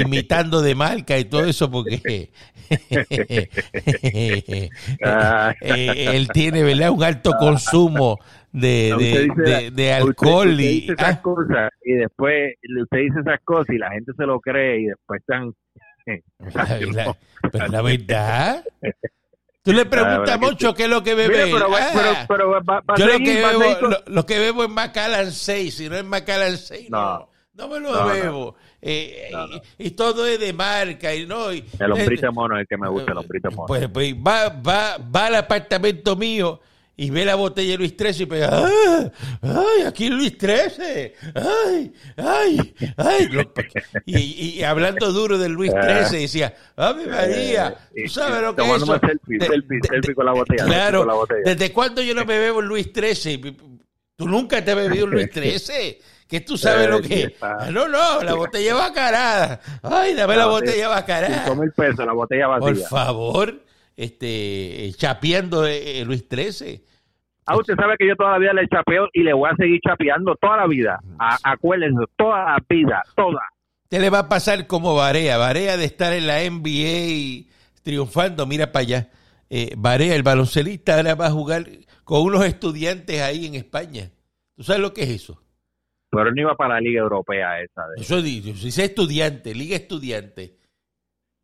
imitando 0.00 0.60
de 0.60 0.74
marca 0.74 1.16
y 1.18 1.24
todo 1.24 1.44
eso 1.44 1.70
porque 1.70 2.30
Ah. 5.04 5.54
eh, 5.60 6.06
él 6.12 6.28
tiene, 6.32 6.62
¿verdad? 6.62 6.90
Un 6.90 7.02
alto 7.04 7.32
consumo 7.38 8.18
de, 8.52 8.92
Usted 8.94 9.28
de, 9.28 9.42
de- 9.42 9.70
de 9.70 9.70
Usted- 9.70 9.92
alcohol 9.92 10.48
usted 10.50 10.62
y 10.64 10.80
dice 10.80 10.92
esas 10.94 11.16
ah, 11.16 11.22
cosas 11.22 11.72
y 11.84 11.92
después 11.92 12.54
usted 12.82 12.98
dice 12.98 13.20
esas 13.20 13.40
cosas 13.44 13.74
y 13.74 13.78
la 13.78 13.90
gente 13.92 14.12
se 14.16 14.24
lo 14.26 14.40
cree 14.40 14.80
y 14.80 14.84
después 14.86 15.20
están 15.20 15.52
la- 16.92 17.16
pero 17.52 17.66
la 17.68 17.82
verdad 17.82 18.64
tú 19.62 19.72
le 19.72 19.84
preguntas 19.86 20.38
que 20.38 20.46
mucho 20.46 20.74
qué 20.74 20.84
es 20.84 20.88
lo 20.90 21.02
que 21.02 21.14
bebe 21.14 21.44
Mira, 21.46 21.58
pero, 21.58 21.68
Ah, 21.76 21.90
pero, 21.92 22.12
pero 22.28 22.50
va, 22.64 22.80
va 22.80 22.96
yo 22.96 23.06
lo 23.06 23.12
seguir, 23.12 23.34
que 23.34 23.42
va 23.42 23.48
a 23.50 23.56
bebo 23.58 23.78
con- 23.80 23.90
lo, 23.90 23.96
lo 24.06 24.26
que 24.26 24.38
bebo 24.38 24.64
es 24.64 24.70
Macallan 24.70 25.30
6 25.30 25.74
si 25.74 25.88
no 25.88 25.96
es 25.96 26.04
Macallan 26.04 26.56
6 26.56 26.90
no 26.90 26.98
No. 27.18 27.28
no 27.54 27.68
me 27.68 27.80
lo 27.80 27.92
No, 27.92 28.00
no. 28.06 28.12
bebo 28.14 28.56
Eh, 28.82 29.28
No, 29.30 29.46
no. 29.46 29.56
Y, 29.78 29.88
y 29.88 29.90
todo 29.90 30.26
es 30.26 30.40
de 30.40 30.52
marca 30.54 31.14
y 31.14 31.26
no 31.26 31.52
y- 31.52 31.62
el 31.78 31.92
hombrito 31.92 32.26
eh, 32.26 32.30
mono 32.32 32.56
es 32.56 32.62
el 32.62 32.66
que 32.66 32.78
me 32.78 32.88
gusta, 32.88 33.12
el 33.12 33.18
hombrito 33.18 33.50
mono. 33.50 33.66
Pues, 33.66 33.88
pues 33.88 34.14
va, 34.14 34.48
va, 34.48 34.96
va 34.98 35.26
al 35.26 35.34
apartamento 35.36 36.16
mío 36.16 36.60
y 37.02 37.08
ve 37.08 37.24
la 37.24 37.34
botella 37.34 37.72
de 37.72 37.78
Luis 37.78 37.94
XIII 37.98 38.22
y 38.24 38.26
pega, 38.26 38.50
¡ay! 38.66 39.10
¡Ay! 39.40 39.82
Aquí 39.86 40.10
Luis 40.10 40.34
XIII! 40.38 41.12
¡Ay! 41.34 41.92
¡Ay! 42.18 42.74
¡Ay! 42.98 43.28
Y, 44.04 44.18
y 44.58 44.62
hablando 44.64 45.10
duro 45.10 45.38
del 45.38 45.52
Luis 45.52 45.72
XIII 45.72 46.20
decía, 46.20 46.54
¡Ave 46.76 47.06
María! 47.06 47.74
Eh, 47.94 48.02
¿Tú 48.04 48.10
sabes 48.10 48.42
lo 48.42 48.54
que 48.54 48.62
es 48.62 48.82
eso? 48.82 48.98
selfie, 48.98 49.38
De- 49.38 49.46
selfie, 49.46 49.78
de- 49.80 49.88
selfie 49.88 50.14
con 50.14 50.26
la 50.26 50.32
botella, 50.32 50.64
Claro. 50.66 50.98
con 50.98 51.08
la 51.08 51.14
botella. 51.14 51.40
¿Desde 51.44 51.72
cuándo 51.72 52.02
yo 52.02 52.14
no 52.14 52.26
me 52.26 52.38
bebo 52.38 52.60
Luis 52.60 52.90
XIII? 52.94 53.56
Tú 54.16 54.28
nunca 54.28 54.62
te 54.62 54.72
has 54.72 54.76
bebido 54.76 55.06
Luis 55.06 55.28
XIII. 55.32 55.98
Que 56.28 56.40
tú 56.42 56.58
sabes 56.58 56.86
lo 56.88 57.00
que 57.00 57.22
es. 57.22 57.32
Ah, 57.40 57.68
No, 57.72 57.88
no, 57.88 58.22
la 58.22 58.34
botella 58.34 58.74
bacarada. 58.74 59.58
Ay, 59.82 60.14
dame 60.14 60.34
la, 60.36 60.42
La 60.42 60.46
botella 60.46 60.72
botella- 60.72 60.88
bacarada. 60.88 61.44
Cinco 61.44 61.56
mil 61.62 61.72
pesos 61.72 62.04
la 62.06 62.12
botella 62.12 62.46
Por 62.58 62.72
vacía. 62.74 62.88
favor, 62.88 63.64
este, 64.04 64.92
chapeando 64.96 65.66
eh, 65.66 66.02
Luis 66.06 66.24
XIII. 66.28 66.82
Ah, 67.44 67.56
usted 67.56 67.74
sabe 67.74 67.96
que 67.98 68.08
yo 68.08 68.16
todavía 68.16 68.52
le 68.52 68.66
chapeo 68.68 69.08
y 69.12 69.22
le 69.22 69.32
voy 69.34 69.50
a 69.52 69.56
seguir 69.56 69.80
chapeando 69.86 70.34
toda 70.40 70.56
la 70.56 70.66
vida. 70.66 71.00
A- 71.18 71.38
acuérdense, 71.42 72.04
toda 72.16 72.44
la 72.44 72.58
vida, 72.68 73.02
toda. 73.14 73.42
¿Qué 73.90 73.98
le 73.98 74.08
va 74.08 74.20
a 74.20 74.28
pasar 74.28 74.66
como 74.66 74.94
Barea? 74.94 75.36
Barea 75.36 75.76
de 75.76 75.84
estar 75.84 76.12
en 76.12 76.26
la 76.26 76.38
NBA 76.48 77.50
triunfando, 77.82 78.46
mira 78.46 78.72
para 78.72 78.82
allá. 78.84 79.08
Eh, 79.50 79.74
el 79.74 80.22
baloncelista, 80.22 80.96
ahora 80.96 81.14
va 81.14 81.26
a 81.26 81.30
jugar 81.32 81.66
con 82.04 82.22
unos 82.22 82.44
estudiantes 82.46 83.20
ahí 83.20 83.46
en 83.46 83.54
España. 83.56 84.10
¿Tú 84.56 84.62
sabes 84.62 84.80
lo 84.80 84.94
que 84.94 85.02
es 85.02 85.10
eso? 85.10 85.42
Pero 86.10 86.28
él 86.28 86.34
no 86.34 86.42
iba 86.42 86.54
para 86.56 86.74
la 86.74 86.80
Liga 86.80 87.02
Europea 87.02 87.60
esa. 87.60 87.82
De... 87.88 88.00
Eso 88.02 88.22
dice, 88.22 88.52
dice 88.52 88.84
estudiante, 88.84 89.54
liga 89.54 89.76
estudiante. 89.76 90.59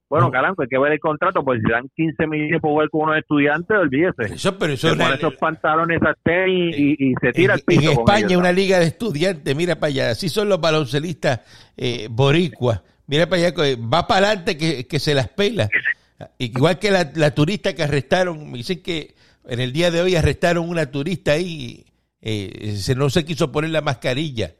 Bueno, 0.08 0.26
No. 0.26 0.32
Caranco, 0.32 0.62
hay 0.62 0.68
que 0.68 0.78
ver 0.78 0.92
el 0.92 1.00
contrato, 1.00 1.44
pues 1.44 1.60
si 1.64 1.70
dan 1.70 1.88
15 1.96 2.26
millones 2.28 2.60
por 2.60 2.70
jugar 2.70 2.90
con 2.90 3.02
unos 3.02 3.18
estudiantes, 3.18 3.76
olvídese. 3.76 4.34
Eso, 4.34 4.56
pero 4.56 4.72
eso 4.74 4.90
Se 4.90 4.96
pone 4.96 5.14
esos 5.14 5.34
pantalones 5.34 6.00
a 6.02 6.14
y, 6.48 7.10
y 7.10 7.14
se 7.20 7.32
tira 7.32 7.54
en, 7.54 7.58
al 7.58 7.60
piso. 7.60 7.92
en 7.92 7.98
España 7.98 8.26
ellos, 8.26 8.40
una 8.40 8.52
liga 8.52 8.78
de 8.78 8.86
estudiantes, 8.86 9.56
mira 9.56 9.74
para 9.76 9.88
allá, 9.88 10.10
así 10.10 10.28
son 10.28 10.48
los 10.48 10.60
baloncelistas 10.60 11.40
eh, 11.76 12.06
boricuas, 12.10 12.82
mira 13.06 13.28
para 13.28 13.48
allá, 13.48 13.76
va 13.78 14.06
para 14.06 14.28
adelante 14.28 14.56
que, 14.56 14.86
que 14.86 15.00
se 15.00 15.14
las 15.14 15.28
pela. 15.28 15.68
Igual 16.38 16.78
que 16.78 16.90
la, 16.90 17.10
la 17.14 17.34
turista 17.34 17.74
que 17.74 17.82
arrestaron, 17.82 18.50
me 18.50 18.58
dicen 18.58 18.82
que 18.82 19.14
en 19.48 19.60
el 19.60 19.72
día 19.72 19.90
de 19.90 20.00
hoy 20.00 20.16
arrestaron 20.16 20.68
una 20.68 20.90
turista 20.90 21.32
ahí, 21.32 21.84
eh, 22.20 22.74
se 22.76 22.94
no 22.94 23.10
se 23.10 23.24
quiso 23.24 23.52
poner 23.52 23.70
la 23.70 23.80
mascarilla, 23.80 24.54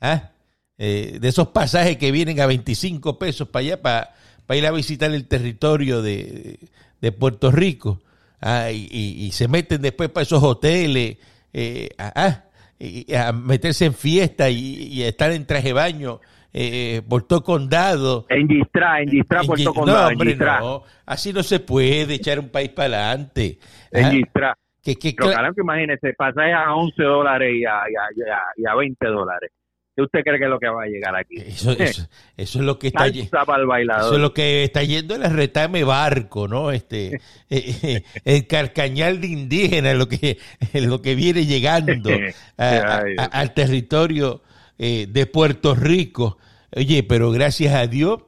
¿ah? 0.00 0.30
Eh, 0.78 1.18
de 1.20 1.28
esos 1.28 1.48
pasajes 1.48 1.96
que 1.96 2.10
vienen 2.10 2.40
a 2.40 2.46
25 2.46 3.18
pesos 3.18 3.48
para 3.48 3.60
allá, 3.60 3.82
para, 3.82 4.14
para 4.46 4.58
ir 4.58 4.66
a 4.66 4.70
visitar 4.72 5.10
el 5.12 5.26
territorio 5.28 6.02
de, 6.02 6.58
de 7.00 7.12
Puerto 7.12 7.50
Rico, 7.50 8.00
ah, 8.40 8.70
y, 8.70 8.88
y- 8.90 9.24
y 9.26 9.32
se 9.32 9.48
meten 9.48 9.82
después 9.82 10.08
para 10.10 10.22
esos 10.22 10.42
hoteles, 10.42 11.16
eh, 11.52 11.90
ah, 11.98 12.12
ah, 12.14 12.44
y- 12.78 13.14
a 13.14 13.32
meterse 13.32 13.84
en 13.86 13.94
fiesta 13.94 14.50
y, 14.50 15.02
a 15.02 15.08
estar 15.08 15.30
en 15.32 15.46
traje 15.46 15.68
de 15.68 15.72
baño 15.74 16.20
eh, 16.54 17.00
por 17.08 17.22
todo 17.22 17.42
condado. 17.42 18.26
En 18.28 18.46
Gistra, 18.48 19.00
en 19.00 19.08
Gistra, 19.10 19.40
En 19.40 19.46
Puerto 19.46 19.70
Gi- 19.72 19.74
Condado, 19.74 19.98
no, 20.02 20.06
en 20.08 20.12
hombre, 20.12 20.36
no. 20.60 20.82
Así 21.06 21.32
no 21.32 21.42
se 21.42 21.60
puede 21.60 22.12
echar 22.14 22.38
un 22.38 22.50
país 22.50 22.68
para 22.70 23.08
adelante. 23.08 23.58
En 23.90 24.04
Ah. 24.04 24.54
Que, 24.84 24.96
que, 24.96 25.14
Pero 25.16 25.30
claro 25.30 25.54
que 25.54 25.60
imagínese, 25.60 26.12
pasaje 26.14 26.52
a 26.52 26.74
11 26.74 27.00
dólares 27.04 27.54
y 27.54 27.64
a, 27.64 27.74
a, 27.76 27.84
a, 27.84 28.42
y 28.56 28.66
a 28.66 28.74
20 28.74 29.06
dólares. 29.06 29.50
¿Qué 29.94 30.02
usted 30.02 30.20
cree 30.24 30.38
que 30.38 30.44
es 30.44 30.50
lo 30.50 30.58
que 30.58 30.68
va 30.68 30.84
a 30.84 30.86
llegar 30.86 31.14
aquí? 31.14 31.36
Eso, 31.36 31.72
eso, 31.72 32.08
eso 32.36 32.58
es 32.58 32.64
lo 32.64 32.78
que 32.78 32.86
está 32.86 33.04
bailador. 33.44 34.04
Eso 34.04 34.14
es 34.14 34.20
lo 34.20 34.32
que 34.32 34.64
está 34.64 34.82
yendo 34.82 35.14
el 35.14 35.24
retame 35.24 35.84
barco, 35.84 36.48
¿no? 36.48 36.70
Este, 36.70 37.20
eh, 37.50 37.74
eh, 37.82 38.02
el 38.24 38.46
carcañal 38.46 39.20
de 39.20 39.26
indígenas, 39.26 39.96
lo 39.96 40.08
que, 40.08 40.38
lo 40.72 41.02
que 41.02 41.14
viene 41.14 41.44
llegando 41.44 42.10
a, 42.56 42.64
a, 42.64 43.02
a, 43.18 43.24
al 43.24 43.52
territorio 43.52 44.42
eh, 44.78 45.06
de 45.08 45.26
Puerto 45.26 45.74
Rico. 45.74 46.38
Oye, 46.74 47.02
pero 47.02 47.30
gracias 47.30 47.74
a 47.74 47.86
Dios, 47.86 48.22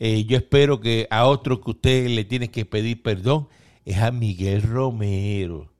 eh, 0.00 0.24
yo 0.24 0.36
espero 0.36 0.80
que 0.80 1.06
a 1.10 1.26
otro 1.26 1.60
que 1.60 1.70
usted 1.70 2.08
le 2.08 2.24
tiene 2.24 2.50
que 2.50 2.64
pedir 2.64 3.02
perdón 3.02 3.48
es 3.84 3.98
a 3.98 4.10
Miguel 4.10 4.62
Romero. 4.62 5.70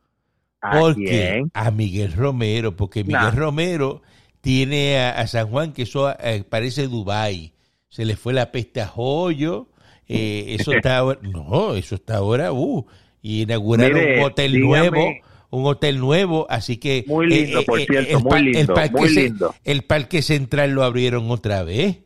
¿A 0.61 0.79
porque 0.79 1.05
quién? 1.05 1.51
a 1.55 1.73
Miguel 1.73 2.12
Romero, 2.12 2.77
porque 2.77 3.03
Miguel 3.03 3.21
Nah. 3.21 3.31
Romero 3.33 4.03
tiene 4.42 4.98
a, 4.98 5.12
a 5.18 5.26
San 5.26 5.48
Juan 5.48 5.72
que 5.72 5.83
eso 5.83 6.11
eh, 6.20 6.44
parece 6.46 6.88
Dubai. 6.88 7.55
Se 7.88 8.05
le 8.05 8.16
fue 8.16 8.35
la 8.35 8.52
peste 8.52 8.83
a 8.83 8.87
joyo. 8.87 9.68
eh, 10.09 10.57
eso 10.59 10.72
está 10.72 10.98
ahora, 10.98 11.18
no, 11.22 11.74
eso 11.74 11.94
está 11.94 12.16
ahora, 12.16 12.52
uh, 12.52 12.85
y 13.22 13.42
inauguraron 13.42 13.98
Mire, 13.98 14.18
un 14.18 14.24
hotel 14.24 14.52
dígame- 14.52 14.90
nuevo, 14.90 15.11
un 15.50 15.66
hotel 15.66 15.98
nuevo, 16.00 16.46
así 16.50 16.76
que 16.78 17.05
Muy 17.07 17.28
lindo, 17.28 17.62
por 17.64 17.81
cierto, 17.81 18.11
el, 18.18 18.22
muy 18.22 18.31
pa- 18.31 18.38
el 18.38 18.44
lindo, 18.52 18.74
parque 18.74 19.00
muy 19.00 19.14
lindo. 19.14 19.55
el 19.64 19.83
parque 19.85 20.22
central 20.22 20.72
lo 20.72 20.83
abrieron 20.83 21.31
otra 21.31 21.62
vez. 21.62 22.00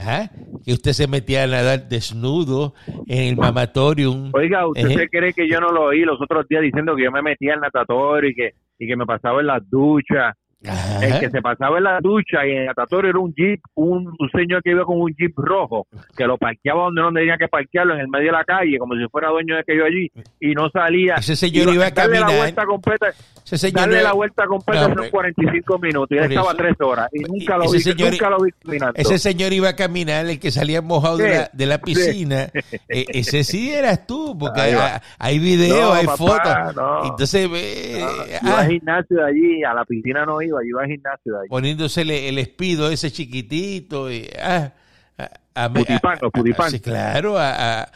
Ajá, 0.00 0.30
Que 0.64 0.72
usted 0.72 0.92
se 0.92 1.08
metía 1.08 1.42
a 1.42 1.46
nadar 1.48 1.88
desnudo 1.88 2.72
en 3.08 3.18
el 3.30 3.36
mamatorium. 3.36 4.30
Oiga, 4.32 4.64
¿usted 4.68 4.90
se 4.94 5.08
cree 5.08 5.32
que 5.32 5.48
yo 5.48 5.60
no 5.60 5.72
lo 5.72 5.86
oí 5.86 6.02
los 6.02 6.20
otros 6.22 6.46
días 6.48 6.62
diciendo 6.62 6.94
que 6.94 7.02
yo 7.02 7.10
me 7.10 7.20
metía 7.20 7.54
al 7.54 7.60
natatorio 7.60 8.30
y 8.30 8.34
que, 8.34 8.50
y 8.78 8.86
que 8.86 8.94
me 8.96 9.04
pasaba 9.06 9.40
en 9.40 9.48
las 9.48 9.68
duchas? 9.68 10.36
Ajá. 10.66 11.06
El 11.06 11.20
que 11.20 11.30
se 11.30 11.40
pasaba 11.40 11.78
en 11.78 11.84
la 11.84 12.00
ducha 12.00 12.44
y 12.46 12.50
en 12.50 12.58
el 12.58 12.66
natatorio 12.66 13.10
era 13.10 13.18
un 13.20 13.32
jeep, 13.32 13.60
un, 13.74 14.08
un 14.18 14.30
señor 14.34 14.60
que 14.62 14.70
iba 14.70 14.84
con 14.84 15.00
un 15.00 15.14
jeep 15.16 15.32
rojo, 15.36 15.86
que 16.16 16.26
lo 16.26 16.36
parqueaba 16.36 16.84
donde 16.84 17.00
no 17.02 17.12
tenía 17.12 17.36
que 17.38 17.46
parquearlo, 17.46 17.94
en 17.94 18.00
el 18.00 18.08
medio 18.08 18.26
de 18.26 18.32
la 18.32 18.44
calle, 18.44 18.76
como 18.78 18.94
si 18.94 19.06
fuera 19.08 19.28
dueño 19.28 19.54
de 19.54 19.60
aquello 19.60 19.84
allí, 19.84 20.10
y 20.40 20.54
no 20.54 20.68
salía. 20.70 21.14
Ese 21.14 21.36
señor 21.36 21.72
iba 21.72 21.86
a 21.86 21.90
darle 21.90 22.18
la 22.20 22.26
vuelta 22.36 22.66
completa, 22.66 23.06
Ese 23.44 23.56
señor 23.58 23.80
darle 23.82 23.96
no- 23.98 24.02
la 24.02 24.12
vuelta 24.14 24.46
completa 24.46 24.80
No, 24.80 24.88
son 24.88 24.92
hombre. 24.98 25.10
45 25.10 25.78
minutos, 25.78 26.08
y 26.10 26.18
él 26.18 26.24
estaba 26.32 26.54
tres 26.54 26.74
horas, 26.80 27.08
y 27.12 27.20
nunca 27.20 27.56
lo 27.56 27.70
vi, 27.70 27.78
señor- 27.80 28.10
nunca 28.10 28.30
lo 28.30 28.38
vi 28.40 28.50
caminando. 28.52 28.92
Ese 28.96 29.18
señor 29.18 29.52
iba 29.52 29.68
a 29.68 29.76
caminar, 29.76 30.26
el 30.26 30.40
que 30.40 30.50
salía 30.50 30.82
mojado 30.82 31.18
de 31.18 31.28
la, 31.30 31.50
de 31.52 31.66
la 31.66 31.78
piscina. 31.78 32.48
Eh, 32.88 33.04
ese 33.10 33.44
sí 33.44 33.70
eras 33.72 34.06
tú, 34.06 34.36
porque 34.38 34.60
Ay, 34.60 34.74
hay, 35.18 35.38
videos, 35.38 35.80
No, 35.88 35.92
hay 35.92 36.06
papá, 36.06 36.16
fotos. 36.16 36.76
no. 36.76 37.04
Entonces, 37.04 37.48
eh, 37.54 37.98
yo 38.00 38.48
iba 38.48 38.56
ah, 38.56 38.60
al 38.62 38.68
gimnasio 38.68 39.16
de 39.18 39.24
allí, 39.24 39.62
a 39.64 39.74
la 39.74 39.84
piscina 39.84 40.24
no 40.26 40.40
iba, 40.42 40.47
yo 40.56 40.68
iba 40.68 40.82
al 40.82 40.88
gimnasio 40.88 41.32
de 41.32 41.38
allí. 41.40 41.48
poniéndose 41.48 42.02
el, 42.02 42.38
espido 42.38 42.90
ese 42.90 43.10
chiquitito. 43.10 44.10
Y, 44.10 44.28
ah, 44.40 44.72
a, 45.18 45.64
a- 45.64 45.72
Putipán, 45.72 46.16
a- 46.18 46.20
los 46.22 46.32
putipán. 46.32 46.70
sí, 46.70 46.80
claro, 46.80 47.36
a, 47.38 47.88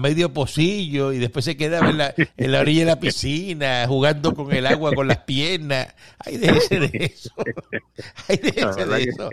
medio 0.00 0.32
pocillo 0.32 1.12
y 1.12 1.18
después 1.18 1.44
se 1.44 1.54
quedaba 1.54 1.90
en 1.90 1.98
la, 1.98 2.14
en 2.16 2.50
la 2.50 2.60
orilla 2.60 2.80
de 2.80 2.86
la 2.86 2.98
piscina 2.98 3.84
jugando 3.86 4.32
con 4.34 4.50
el 4.54 4.66
agua 4.66 4.92
con 4.94 5.06
las 5.06 5.18
piernas. 5.18 5.94
Ay, 6.18 6.38
déjese 6.38 6.80
de 6.80 7.04
eso. 7.14 7.30
Ay, 8.28 8.38
déjese 8.42 8.86
de 8.86 9.02
eso. 9.02 9.28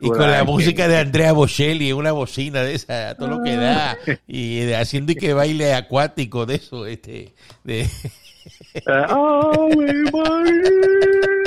Y 0.00 0.08
con 0.08 0.30
la 0.30 0.44
música 0.44 0.88
de 0.88 0.98
Andrea 0.98 1.32
Bocelli 1.32 1.90
en 1.90 1.96
una 1.96 2.12
bocina 2.12 2.62
de 2.62 2.74
esa, 2.74 3.14
todo 3.16 3.28
lo 3.28 3.42
que 3.42 3.56
da, 3.56 3.98
y 4.26 4.60
de- 4.60 4.76
haciendo 4.76 5.12
y 5.12 5.16
que 5.16 5.34
baile 5.34 5.74
acuático 5.74 6.46
de 6.46 6.54
eso, 6.56 6.86
este, 6.86 7.34
de, 7.64 7.88
Ave 8.86 9.92
María. 10.12 11.42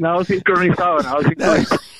Nada 0.00 0.24
sincronizado, 0.24 0.98
nada 1.00 1.20
sincronizado. 1.22 1.80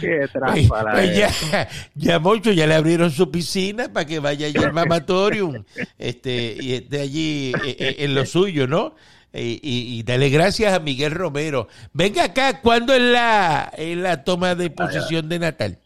Qué 0.00 0.28
trampa 0.32 0.82
la 0.82 0.92
pues 0.92 1.16
ya, 1.16 1.68
ya 1.94 2.18
mucho, 2.18 2.50
ya 2.52 2.66
le 2.66 2.74
abrieron 2.74 3.10
su 3.10 3.30
piscina 3.30 3.92
para 3.92 4.06
que 4.06 4.18
vaya 4.18 4.46
allí 4.46 4.58
al 4.58 4.72
mamatorium, 4.74 5.64
este, 5.98 6.56
y 6.58 6.74
esté 6.74 7.00
allí 7.00 7.52
eh, 7.64 7.76
eh, 7.78 7.96
en 7.98 8.14
lo 8.14 8.26
suyo, 8.26 8.66
¿no? 8.66 8.94
Y, 9.34 9.60
y, 9.62 9.98
y 9.98 10.02
dale 10.02 10.28
gracias 10.28 10.74
a 10.74 10.80
Miguel 10.80 11.12
Romero. 11.12 11.68
Venga 11.92 12.24
acá, 12.24 12.60
¿cuándo 12.60 12.92
es 12.92 13.00
la, 13.02 13.72
es 13.76 13.96
la 13.96 14.24
toma 14.24 14.54
de 14.54 14.70
posesión 14.70 15.28
de 15.28 15.38
Natal? 15.38 15.78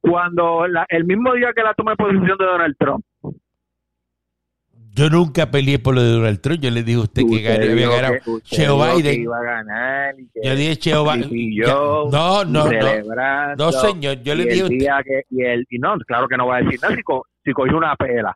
Cuando 0.00 0.66
la- 0.68 0.86
el 0.88 1.04
mismo 1.04 1.32
día 1.34 1.48
que 1.54 1.62
la 1.62 1.74
toma 1.74 1.92
de 1.92 1.96
posición 1.96 2.38
de 2.38 2.44
Donald 2.44 2.76
Trump, 2.78 3.04
Yo 4.98 5.10
nunca 5.10 5.50
peleé 5.50 5.78
por 5.78 5.94
lo 5.94 6.02
de 6.02 6.10
Donald 6.10 6.40
Trump, 6.40 6.58
yo 6.60 6.70
le 6.70 6.82
dije 6.82 6.96
a 6.98 7.02
usted 7.02 7.22
que 7.28 7.42
gane- 7.42 7.70
había 7.72 7.88
ganado 7.90 8.14
que 8.94 9.02
Biden. 9.02 9.20
iba 9.22 9.36
a 9.38 9.42
ganar 9.42 10.14
y 10.18 10.26
que- 10.28 10.40
Yo 10.42 10.56
dije 10.56 10.76
Cheo 10.76 11.04
yo 11.66 12.08
No, 12.10 12.44
no, 12.46 12.64
no. 12.64 12.70
No, 13.58 13.72
señor, 13.72 14.22
yo 14.22 14.34
le 14.34 14.44
dije 14.44 14.60
a 14.62 14.64
usted- 14.64 15.04
que 15.04 15.22
y 15.36 15.42
el 15.42 15.66
y 15.68 15.78
no 15.78 15.98
claro 16.06 16.26
que 16.28 16.36
no 16.38 16.46
va 16.46 16.56
a 16.56 16.62
decir 16.62 16.80
nada 16.80 16.94
si, 16.96 17.02
co- 17.02 17.26
si 17.44 17.52
cogió 17.52 17.76
una 17.76 17.94
pela 17.96 18.34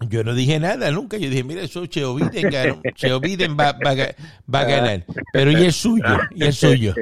Yo 0.00 0.22
no 0.22 0.34
dije 0.34 0.60
nada 0.60 0.90
nunca. 0.90 1.16
Yo 1.16 1.28
dije, 1.28 1.44
mira, 1.44 1.62
eso 1.62 1.86
Cheo 1.86 2.14
Biden 2.14 2.50
ganó. 2.50 2.80
Cheo 2.94 3.20
Biden 3.20 3.56
va, 3.58 3.72
va, 3.72 3.94
va 4.52 4.60
a 4.60 4.64
ganar. 4.64 5.04
Pero 5.32 5.50
y 5.50 5.64
el 5.64 5.72
suyo, 5.72 6.04
y 6.34 6.44
el 6.44 6.52
suyo. 6.52 6.94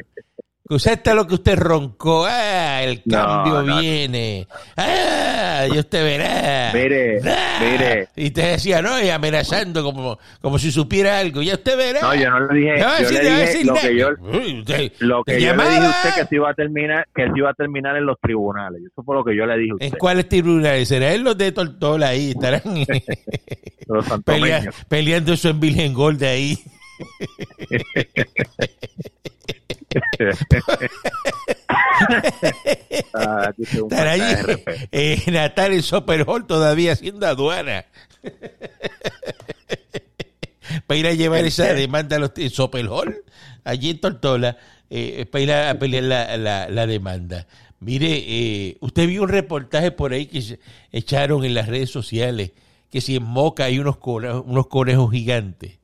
Usted 0.69 0.93
está 0.95 1.15
lo 1.15 1.29
que 1.29 1.35
usted 1.35 1.57
roncó. 1.57 2.27
Ah, 2.29 2.83
el 2.83 3.01
cambio 3.09 3.63
no. 3.63 3.79
viene. 3.81 4.49
Ah, 4.77 5.65
y 5.73 5.79
usted 5.79 6.03
verá. 6.05 6.73
Mire, 6.75 7.21
Ah. 7.25 7.59
mire. 7.61 8.09
Y 8.17 8.31
te 8.31 8.43
decía, 8.43 8.83
no, 8.83 9.01
y 9.01 9.09
amenazando 9.09 9.85
como, 9.85 10.19
como 10.41 10.59
si 10.59 10.73
supiera 10.73 11.21
algo. 11.21 11.41
Ya 11.41 11.55
usted 11.55 11.77
verá. 11.77 12.01
no 12.03 12.15
yo 12.17 12.31
no 12.31 12.41
le 12.53 12.59
dije 12.59 12.79
No 12.79 12.99
yo 12.99 13.09
decir- 13.09 13.23
le 13.23 13.47
dije 13.47 13.65
lo 13.65 13.75
que 13.75 13.97
yo 13.97 14.09
Uy, 14.21 14.61
usted- 14.61 14.93
lo 14.99 15.23
que 15.25 15.33
te 15.35 15.41
yo 15.43 15.55
le 15.55 15.65
dije 15.71 15.87
a 15.87 15.91
usted 15.91 16.15
que 16.23 16.27
se 16.27 16.35
iba 16.35 16.51
a 16.51 16.55
terminar 16.55 17.07
que 17.15 17.23
se 17.27 17.33
iba 17.37 17.51
a 17.51 17.55
terminar 17.55 17.97
en 17.97 18.07
los 18.07 18.19
tribunales 18.21 18.83
eso 18.83 19.03
fue 19.05 19.15
lo 19.17 19.25
que 19.25 19.37
yo 19.37 19.47
le 19.47 19.57
dije 19.59 19.73
a 19.73 19.85
¿En 19.85 19.87
usted 19.87 19.99
cuáles 19.99 20.29
tribunales? 20.29 20.89
¿Será 20.89 21.13
en 21.15 21.23
los 21.25 21.39
de 21.39 21.53
Tortola 21.53 22.09
ahí? 22.09 22.31
Estarán 22.31 22.63
los 23.87 24.05
pelea- 24.25 24.71
peleando 24.89 25.33
eso 25.33 25.49
en 25.49 25.61
Virgen 25.61 25.95
Gold 25.95 26.19
de 26.19 26.29
ahí. 26.29 26.59
Ah, 33.15 33.53
Estar 33.59 34.09
allí 34.09 34.23
eh, 34.93 35.23
Natal 35.31 35.73
en 35.73 35.83
Super 35.83 36.25
Hall 36.29 36.47
todavía 36.47 36.93
haciendo 36.93 37.27
aduana. 37.27 37.87
para 40.87 40.99
ir 41.01 41.07
a 41.07 41.15
llevar 41.15 41.45
esa 41.45 41.73
demanda 41.75 42.17
a 42.17 42.19
los 42.19 42.33
en 42.37 42.51
Hall, 42.89 43.17
allí 43.65 43.91
en 43.91 44.01
Tortola, 44.01 44.57
eh, 44.91 45.27
para 45.31 45.43
ir 45.43 45.53
a, 45.53 45.71
a 45.71 45.75
pelear 45.79 46.05
la, 46.05 46.37
la- 46.37 46.69
la 46.69 46.87
demanda. 46.87 47.47
Mire, 47.81 48.09
eh, 48.27 48.77
usted 48.81 49.07
vio 49.07 49.23
un 49.23 49.29
reportaje 49.29 49.91
por 49.91 50.13
ahí 50.13 50.27
que 50.27 50.59
echaron 50.93 51.45
en 51.45 51.55
las 51.55 51.69
redes 51.69 51.91
sociales 51.91 52.53
que 52.91 53.01
si 53.01 53.17
en 53.17 53.25
Moca 53.25 53.65
hay 53.65 53.79
unos 53.79 53.97
conejos, 53.99 54.43
unos 54.47 54.67
conejos 54.69 55.11
gigantes. 55.11 55.79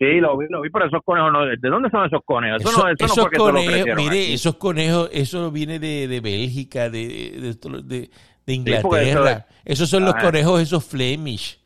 Sí 0.00 0.18
lo 0.20 0.36
vi 0.36 0.46
lo 0.50 0.62
vi 0.62 0.70
pero 0.70 0.86
esos 0.86 1.02
conejos 1.04 1.30
no, 1.32 1.44
de 1.46 1.56
dónde 1.68 1.90
son 1.90 2.06
esos 2.06 2.22
conejos 2.24 2.62
eso, 2.62 2.70
Eso- 2.70 2.78
no 2.84 2.88
eso 2.88 2.96
no 3.00 3.06
esos 3.06 3.28
fue 3.28 3.38
lo 3.38 3.44
conejos, 3.44 3.96
mire, 3.96 4.22
aquí. 4.24 4.32
esos 4.32 4.56
conejos, 4.56 5.10
eso 5.12 5.50
viene 5.52 5.78
de, 5.78 6.08
de 6.08 6.20
Bélgica, 6.20 6.90
de, 6.90 7.52
de, 7.86 8.04
eso 8.04 8.10
Inglaterra. 8.52 9.46
Esos 9.64 9.88
son 9.88 10.04
los 10.04 10.14
conejos, 10.14 10.60
esos 10.60 10.84
Flemish. 10.84 11.60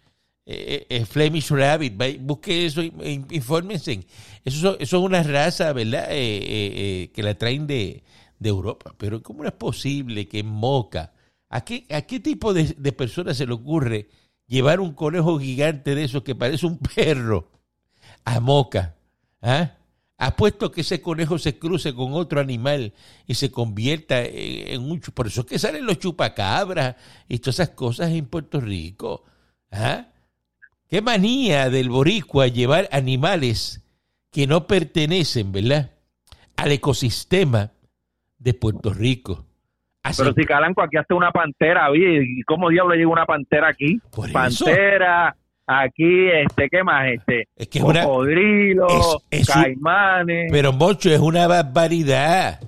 Eh, 0.47 0.87
eh, 0.91 1.05
Flemish 1.07 1.49
Rabbit. 1.51 1.95
Busque 2.21 2.67
eso, 2.67 2.83
in- 2.83 3.27
infórmense. 3.31 4.01
Esos 4.45 4.61
son, 4.61 4.77
eso 4.79 4.99
es 4.99 5.03
una 5.03 5.23
raza, 5.23 5.73
¿verdad? 5.73 6.09
Eh, 6.11 6.17
eh, 6.37 6.43
eh, 7.05 7.11
que 7.15 7.23
la 7.23 7.35
traen 7.39 7.67
de, 7.67 8.03
de 8.39 8.49
Europa. 8.51 8.95
Pero 8.99 9.23
¿cómo 9.23 9.43
no 9.43 9.49
es 9.49 9.55
posible 9.55 10.29
que 10.29 10.41
en 10.41 10.47
Moca, 10.49 11.13
¿a 11.49 11.65
qué, 11.65 11.87
a 11.89 12.03
qué 12.03 12.21
tipo 12.21 12.53
de, 12.53 12.75
de 12.77 12.93
personas 12.93 13.39
se 13.39 13.47
le 13.47 13.55
ocurre 13.55 14.09
llevar 14.47 14.81
un 14.81 14.93
conejo 14.93 15.39
gigante 15.39 15.95
de 15.95 16.05
esos 16.05 16.23
que 16.23 16.35
parece 16.35 16.67
un 16.67 16.79
perro 16.95 17.49
a 18.25 18.41
Moca? 18.41 18.95
¿Ah? 19.43 19.73
Apuesto 20.17 20.71
que 20.71 20.83
ese 20.83 21.03
conejo 21.03 21.39
se 21.39 21.59
cruce 21.59 21.95
con 21.95 22.13
otro 22.15 22.41
animal 22.41 22.93
y 23.27 23.35
se 23.35 23.51
convierta 23.51 24.23
en, 24.23 24.81
un... 24.83 25.01
Por 25.01 25.27
eso 25.27 25.41
es 25.43 25.47
que 25.47 25.59
salen 25.59 25.85
los 25.87 25.99
chupacabras 25.99 26.97
y 27.29 27.39
todas 27.41 27.57
esas 27.61 27.71
cosas 27.71 28.11
en 28.11 28.27
Puerto 28.27 28.61
Rico. 28.61 29.25
¿Ah? 29.73 30.07
Qué 30.89 31.03
manía 31.03 31.69
del 31.69 31.91
boricua 31.91 32.47
llevar 32.47 32.89
animales 32.93 33.85
que 34.31 34.47
no 34.47 34.67
pertenecen, 34.67 35.51
¿verdad? 35.53 35.91
Al 36.57 36.73
ecosistema 36.73 37.73
de 38.39 38.55
Puerto 38.55 38.95
Rico. 38.95 39.45
Así- 40.03 40.23
pero 40.23 40.35
si 40.35 40.45
Calanco 40.45 40.83
aquí 40.83 40.97
hasta 40.97 41.15
una 41.15 41.33
pantera 41.33 41.91
oye 41.91 42.23
y 42.23 42.43
cómo 42.43 42.69
diablo 42.69 42.95
llega 42.95 43.09
una 43.09 43.25
pantera 43.27 43.69
aquí 43.69 43.99
Por 44.13 44.29
eso. 44.29 44.35
Aquí, 45.67 46.29
este, 46.31 46.69
¿qué 46.69 46.83
más? 46.85 47.07
Este, 47.11 47.49
Es 47.57 47.69
que 47.69 47.79
es 47.79 47.85
es- 49.31 49.41
es 49.41 49.49
un- 49.49 49.63
caimanes. 49.63 50.49
Pero, 50.53 50.73
Mocho, 50.73 51.11
es 51.11 51.21
una 51.21 51.47
barbaridad. 51.47 52.61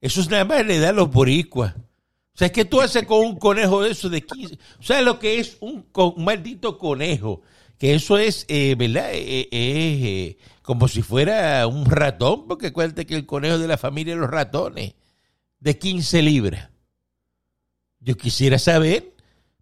Eso 0.00 0.20
es 0.20 0.30
nada 0.30 0.44
más 0.44 0.64
le 0.66 0.78
da 0.78 0.90
a 0.90 0.92
los 0.92 1.10
boricuas. 1.10 1.74
O 1.76 2.36
sea, 2.36 2.46
es 2.46 2.52
que 2.52 2.64
tú 2.64 2.80
haces 2.80 3.04
con 3.04 3.20
un 3.24 3.38
conejo 3.38 3.82
de 3.82 3.90
eso 3.90 4.08
de 4.08 4.22
15. 4.22 4.58
¿Sabes 4.80 5.04
lo 5.04 5.18
que 5.18 5.38
es 5.38 5.56
un, 5.60 5.86
maldito 6.16 6.78
conejo? 6.78 7.42
Que 7.78 7.94
eso 7.94 8.18
es, 8.18 8.44
eh, 8.48 8.74
¿verdad? 8.76 9.10
Eh, 9.12 9.42
eh, 9.42 9.48
eh, 9.52 10.36
como 10.62 10.88
si 10.88 11.02
fuera 11.02 11.66
un 11.66 11.84
ratón, 11.86 12.46
porque 12.48 12.68
acuérdate 12.68 13.06
que 13.06 13.14
el 13.14 13.26
conejo 13.26 13.58
de 13.58 13.68
la 13.68 13.76
familia 13.76 14.14
de 14.14 14.20
los 14.20 14.30
ratones, 14.30 14.94
de 15.60 15.78
15 15.78 16.22
libras. 16.22 16.70
Yo 18.00 18.16
quisiera 18.16 18.58
saber, 18.58 19.12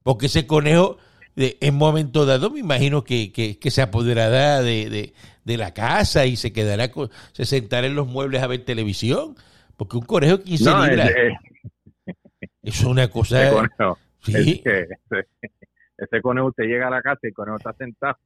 porque 0.02 0.26
ese 0.26 0.46
conejo, 0.46 0.96
de- 1.36 1.56
en 1.60 1.74
momento 1.74 2.26
dado, 2.26 2.50
me 2.50 2.60
imagino 2.60 3.04
que, 3.04 3.32
que- 3.32 3.58
que 3.58 3.70
se 3.70 3.82
apoderará 3.82 4.60
de, 4.62 4.88
de- 4.90 5.12
de 5.44 5.56
la 5.56 5.72
casa 5.74 6.26
y 6.26 6.36
se 6.36 6.52
quedará, 6.52 6.90
con- 6.90 7.10
se 7.32 7.44
sentará 7.44 7.86
en 7.86 7.94
los 7.96 8.06
muebles 8.06 8.42
a 8.42 8.46
ver 8.46 8.64
televisión. 8.64 9.34
Porque 9.76 9.96
un 9.96 10.04
conejo 10.04 10.36
de 10.38 10.44
15 10.44 10.64
no, 10.70 10.86
libras, 10.86 11.10
ese, 11.10 11.28
eso 12.62 12.82
es 12.82 12.84
una 12.84 13.04
ese 13.04 13.12
cosa. 13.12 13.50
conejo, 13.50 13.98
Sí. 14.20 14.32
es 14.36 14.60
que 14.62 14.80
ese, 14.82 15.28
ese 15.98 16.20
conejo, 16.22 16.48
usted 16.48 16.64
llega 16.64 16.86
a 16.86 16.90
la 16.90 17.02
casa 17.02 17.20
y 17.24 17.28
el 17.28 17.34
conejo 17.34 17.56
está 17.56 17.72
sentado. 17.72 18.16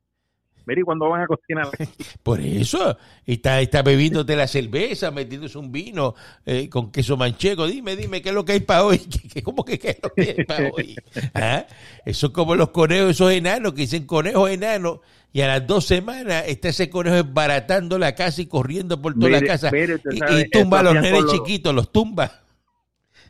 Mire, 0.66 0.80
¿y 0.80 0.84
cuándo 0.84 1.08
van 1.08 1.22
a 1.22 1.26
cocinar? 1.28 1.68
Por 2.24 2.40
eso, 2.40 2.98
está, 3.24 3.60
está 3.60 3.82
bebiéndote 3.82 4.34
la 4.34 4.48
cerveza, 4.48 5.10
metiéndose 5.12 5.56
un 5.58 5.70
vino 5.70 6.14
eh, 6.44 6.68
con 6.68 6.90
queso 6.90 7.16
manchego. 7.16 7.66
Dime, 7.68 7.94
dime, 7.94 8.20
¿qué 8.20 8.30
es 8.30 8.34
lo 8.34 8.44
que 8.44 8.52
hay 8.52 8.60
para 8.60 8.84
hoy? 8.84 8.98
¿Qué, 9.10 9.28
qué- 9.28 9.42
cómo 9.42 9.64
que 9.64 9.78
qué 9.78 9.90
es 9.90 9.98
lo 10.02 10.10
que 10.10 10.34
hay 10.36 10.44
para 10.44 10.68
hoy? 10.70 10.96
¿Ah? 11.34 11.66
Eso 12.04 12.26
es 12.26 12.32
como 12.32 12.56
los 12.56 12.70
conejos, 12.70 13.10
esos 13.12 13.30
enanos 13.32 13.74
que 13.74 13.82
dicen 13.82 14.06
conejos 14.06 14.50
enanos, 14.50 14.98
y 15.32 15.42
a 15.42 15.46
las 15.48 15.66
dos 15.66 15.84
semanas 15.86 16.44
está 16.48 16.68
ese 16.70 16.88
conejo 16.90 17.16
esbaratando 17.16 17.98
la 17.98 18.14
casa 18.14 18.40
y 18.42 18.46
corriendo 18.46 19.00
por 19.00 19.14
toda 19.14 19.28
la 19.30 19.36
Mire, 19.36 19.46
casa. 19.46 19.70
mire, 19.70 19.94
usted 19.96 20.10
y, 20.46 20.50
tumba 20.50 20.80
a 20.80 20.82
los 20.82 20.94
nenes 20.94 21.22
los- 21.22 21.32
chiquitos, 21.32 21.74
los 21.74 21.92
tumba. 21.92 22.32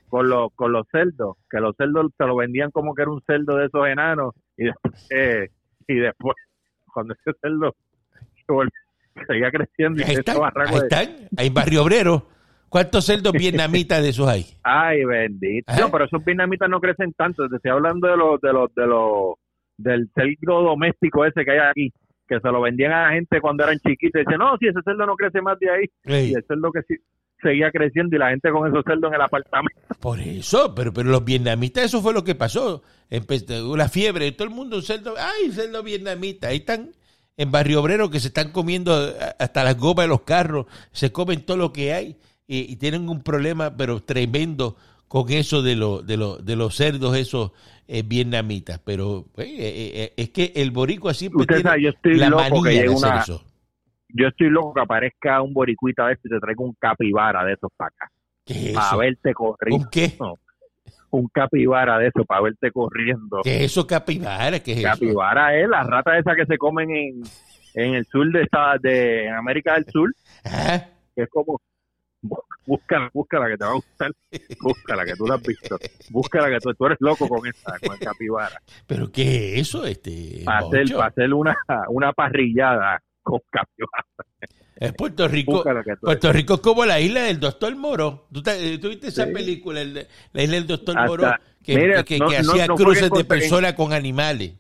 con 0.09 0.29
los 0.31 0.53
con 0.55 0.73
los 0.73 0.87
cerdos, 0.91 1.37
que 1.51 1.59
los 1.61 1.75
cerdos 1.77 2.13
se 2.17 2.25
lo 2.25 2.37
vendían 2.37 2.71
como 2.71 2.95
que 2.95 3.03
era 3.03 3.11
un 3.11 3.21
cerdo 3.27 3.57
de 3.57 3.67
esos 3.67 3.87
enanos 3.89 4.35
y 4.57 4.65
después, 4.65 5.07
eh, 5.11 5.51
y 5.89 5.95
después 5.97 6.37
cuando 6.97 7.13
ese 7.15 7.37
cerdo 7.43 7.75
se 8.47 8.53
volvió- 8.53 8.71
seguía 9.27 9.51
creciendo 9.51 10.01
y 10.01 10.05
Ahí 10.05 10.15
están, 10.15 10.37
ahí 10.57 10.77
están, 10.77 11.17
en 11.37 11.55
Barrio 11.55 11.83
Obrero. 11.83 12.27
¿Cuántos 12.71 13.05
cerdos 13.05 13.33
vietnamitas 13.39 14.03
de 14.03 14.09
esos 14.09 14.27
hay? 14.27 14.45
ay 14.63 15.05
bendito, 15.05 15.71
Ajá. 15.71 15.81
no, 15.83 15.91
pero 15.91 16.05
esos 16.07 16.25
vietnamitas 16.25 16.69
no 16.71 16.81
crecen 16.81 17.13
tanto, 17.13 17.47
te 17.49 17.57
estoy 17.57 17.71
hablando 17.71 18.09
de 18.09 18.17
los 18.17 18.41
de 18.41 18.53
los 18.53 18.75
de 18.75 18.87
los 18.87 19.35
del 19.77 20.09
cerdo 20.15 20.63
doméstico 20.63 21.25
ese 21.27 21.45
que 21.45 21.51
hay 21.53 21.59
aquí 21.59 21.93
que 22.27 22.41
se 22.41 22.49
lo 22.49 22.61
vendían 22.63 22.93
a 22.93 23.03
la 23.09 23.13
gente 23.13 23.41
cuando 23.41 23.63
eran 23.65 23.79
chiquitos 23.79 24.21
y 24.21 24.25
decían, 24.25 24.39
no, 24.41 24.57
si 24.59 24.67
ese 24.67 24.81
cerdo 24.85 25.07
no 25.07 25.15
crece 25.17 25.41
más 25.43 25.59
de 25.61 25.71
ahí 25.71 25.85
Ey. 26.05 26.31
y 26.31 26.35
el 26.35 26.45
cerdo 26.49 26.73
que 26.73 26.81
sí 26.89 26.95
seguía 27.43 27.71
creciendo 27.71 28.17
y 28.17 28.19
la 28.19 28.31
gente 28.31 28.51
con 28.51 28.69
esos 28.69 28.85
cerdos 28.85 29.09
en 29.11 29.15
el 29.15 29.21
apartamento 29.23 29.81
Por 30.01 30.21
eso, 30.21 30.75
pero, 30.75 30.93
pero 30.93 31.11
los 31.11 31.25
vietnamitas, 31.25 31.85
eso 31.85 32.01
fue 32.03 32.13
lo 32.15 32.25
que 32.25 32.35
pasó. 32.35 32.83
Empezó 33.11 33.77
la 33.77 33.89
fiebre, 33.89 34.33
todo 34.33 34.49
el 34.49 34.55
mundo, 34.55 34.77
un 34.77 34.83
cerdo, 34.83 35.15
ay, 35.19 35.51
cerdo 35.53 35.83
vietnamita. 35.83 36.49
Ahí 36.49 36.59
están 36.59 36.91
en 37.37 37.53
Barrio 37.53 37.81
Obrero 37.81 38.11
que 38.11 38.19
se 38.21 38.29
están 38.29 38.51
comiendo 38.53 38.93
a- 38.95 39.35
hasta 39.39 39.63
las 39.65 39.77
gomas 39.77 40.05
de 40.05 40.09
los 40.09 40.23
carros, 40.23 40.67
se 40.93 41.13
comen 41.13 41.43
todo 41.43 41.57
lo 41.57 41.73
que 41.73 41.93
hay 41.93 42.17
y, 42.49 42.73
y 42.73 42.77
tienen 42.77 43.09
un 43.09 43.23
problema, 43.23 43.77
pero 43.77 44.01
tremendo 44.03 44.77
con 45.09 45.31
eso 45.31 45.63
de, 45.63 45.77
lo, 45.77 46.03
de, 46.03 46.17
lo- 46.17 46.39
de 46.39 46.57
los 46.57 46.75
cerdos 46.75 47.17
esos 47.17 47.53
eh, 47.87 48.03
vietnamitas. 48.05 48.81
Pero 48.85 49.27
pues, 49.35 49.47
eh, 49.49 49.55
eh, 49.59 50.13
es 50.17 50.31
que 50.31 50.53
el 50.57 50.71
boricua 50.73 51.15
siempre 51.15 51.43
Usted 51.43 51.57
tiene 51.57 51.71
sabe, 51.71 51.83
yo 51.83 51.91
estoy 51.91 52.17
la 52.17 52.31
loco 52.31 52.63
que 52.63 52.71
de 52.71 52.79
hacer 52.81 52.89
una- 52.91 53.21
eso. 53.21 53.45
Yo 54.09 54.29
estoy 54.29 54.49
loco 54.51 54.75
que 54.75 54.81
aparezca 54.81 55.43
un 55.43 55.53
boricuita 55.53 56.07
de 56.07 56.15
este 56.15 56.29
y 56.29 56.31
te 56.33 56.41
traiga 56.41 56.63
un 56.65 56.75
capibara 56.79 57.45
de 57.45 57.53
esos 57.55 57.71
para 57.77 57.89
acá, 57.89 58.11
¿Qué 58.45 58.69
es 58.71 58.75
para 58.75 58.87
eso? 58.89 58.99
verte 58.99 59.35
corriendo. 59.35 59.85
¿Un 59.85 59.91
qué? 59.91 60.13
Un 61.11 61.29
capibara 61.29 61.99
de 61.99 62.09
eso, 62.09 62.25
para 62.25 62.43
verte 62.43 62.71
corriendo. 62.73 63.41
¿Qué 63.43 63.57
es 63.57 63.63
eso, 63.73 63.87
capibara? 63.87 64.59
¿Qué 64.61 64.73
es 64.73 64.79
eso? 64.79 64.89
Capibara 64.89 65.57
es 65.57 65.69
la 65.69 65.83
rata 65.85 66.19
esa 66.19 66.35
que 66.35 66.45
se 66.47 66.59
comen 66.59 66.91
en, 66.91 67.23
en 67.75 67.95
el 67.95 68.05
sur 68.07 68.31
de, 68.31 68.43
esta, 68.43 68.77
de 68.79 69.27
en 69.27 69.35
América 69.35 69.75
del 69.75 69.87
Sur, 69.87 70.13
Ah, 70.45 70.85
que 71.15 71.23
es 71.23 71.29
como, 71.31 71.61
búscala, 72.67 73.09
búscala 73.15 73.49
que 73.49 73.57
te 73.57 73.65
va 73.65 73.71
a 73.71 73.75
gustar, 73.75 74.11
búscala 74.61 75.05
que 75.05 75.15
tú 75.15 75.27
la 75.27 75.37
has 75.37 75.43
visto, 75.43 75.77
búscala 76.11 76.49
que 76.51 76.59
tú, 76.59 76.75
tú 76.75 76.87
eres 76.87 76.99
loco 77.01 77.29
con 77.29 77.47
esa, 77.47 77.79
con 77.79 77.95
el 77.95 78.01
capibara. 78.01 78.61
¿Pero 78.87 79.11
qué 79.11 79.55
es 79.55 79.61
eso? 79.69 79.87
Este, 79.87 80.43
Para 80.45 80.67
hacer, 80.67 80.93
para 80.93 81.07
hacer 81.07 81.33
una, 81.33 81.57
una 81.89 82.13
parrillada 82.13 83.01
con. 83.27 83.41
Es 84.77 84.93
Puerto 84.93 85.27
Rico. 85.27 85.65
Puerto 86.01 86.33
Rico 86.33 86.55
es 86.55 86.61
como 86.61 86.85
la 86.85 87.01
isla 87.01 87.23
del 87.23 87.41
Doctor 87.41 87.75
Moro. 87.77 88.27
¿Tú, 88.33 88.43
te- 88.43 88.75
eh, 88.75 88.79
tú 88.79 88.89
viste 88.91 89.09
esa 89.09 89.27
Sí. 89.27 89.33
película, 89.33 89.81
el 89.81 90.07
la 90.33 90.43
isla 90.43 90.55
del 90.57 90.67
Doctor 90.67 90.97
Hasta- 90.99 91.09
Moro? 91.09 91.31
Que, 91.63 91.77
mira, 91.77 92.05
que- 92.05 92.19
no- 92.19 92.29
que 92.29 92.43
no- 92.43 92.53
hacía 92.53 92.67
no 92.67 92.75
cruces 92.77 93.11
de 93.11 93.25
personas 93.25 93.73
con 93.73 93.93
animales. 93.93 94.53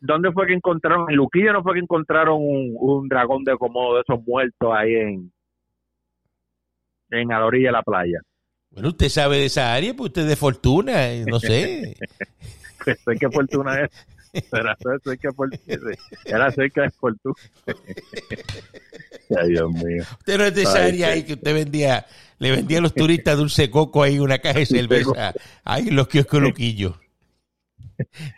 ¿Dónde 0.00 0.30
fue 0.32 0.46
que 0.46 0.52
encontraron? 0.54 1.06
En 1.08 1.16
Luquillo 1.16 1.52
no 1.52 1.62
fue 1.62 1.74
que 1.74 1.80
encontraron 1.80 2.38
un, 2.40 2.76
un 2.78 3.08
dragón 3.08 3.44
de 3.44 3.56
Komodo 3.56 3.96
de 3.96 4.02
esos 4.02 4.22
muertos 4.26 4.70
ahí 4.76 4.94
en, 4.94 5.32
en 7.10 7.32
a 7.32 7.38
la 7.40 7.46
orilla 7.46 7.68
de 7.68 7.72
la 7.72 7.82
playa. 7.82 8.20
Bueno, 8.70 8.88
usted 8.90 9.08
sabe 9.08 9.38
de 9.38 9.44
esa 9.46 9.74
área, 9.74 9.94
pues 9.94 10.08
usted 10.10 10.22
es 10.22 10.28
de 10.28 10.36
fortuna, 10.36 11.08
eh, 11.10 11.24
no 11.26 11.40
sé. 11.40 11.96
Pues 12.84 12.98
sé 13.04 13.16
qué 13.18 13.28
fortuna 13.30 13.80
es. 13.82 13.90
Era 14.32 14.76
qué 15.20 15.32
fortuna. 15.32 15.60
Era 16.24 16.50
cerca 16.50 16.82
de 16.82 16.90
fortuna. 16.90 17.34
Ay, 19.36 19.48
Dios 19.50 19.70
mío. 19.72 20.04
Usted 20.18 20.38
no 20.38 20.44
es 20.44 20.54
de 20.54 20.62
esa 20.62 20.78
Ay, 20.78 20.88
área 20.88 21.06
sí. 21.06 21.12
ahí 21.12 21.22
que 21.24 21.32
usted 21.34 21.54
vendía, 21.54 22.06
le 22.38 22.50
vendía 22.50 22.78
a 22.78 22.80
los 22.82 22.94
turistas 22.94 23.36
dulce 23.36 23.70
coco 23.70 24.02
ahí, 24.02 24.18
una 24.18 24.38
caja 24.38 24.58
de 24.58 24.66
cerveza, 24.66 25.32
ahí 25.64 25.88
en 25.88 25.96
los 25.96 26.08
kioscos 26.08 26.42
loquillos. 26.42 26.94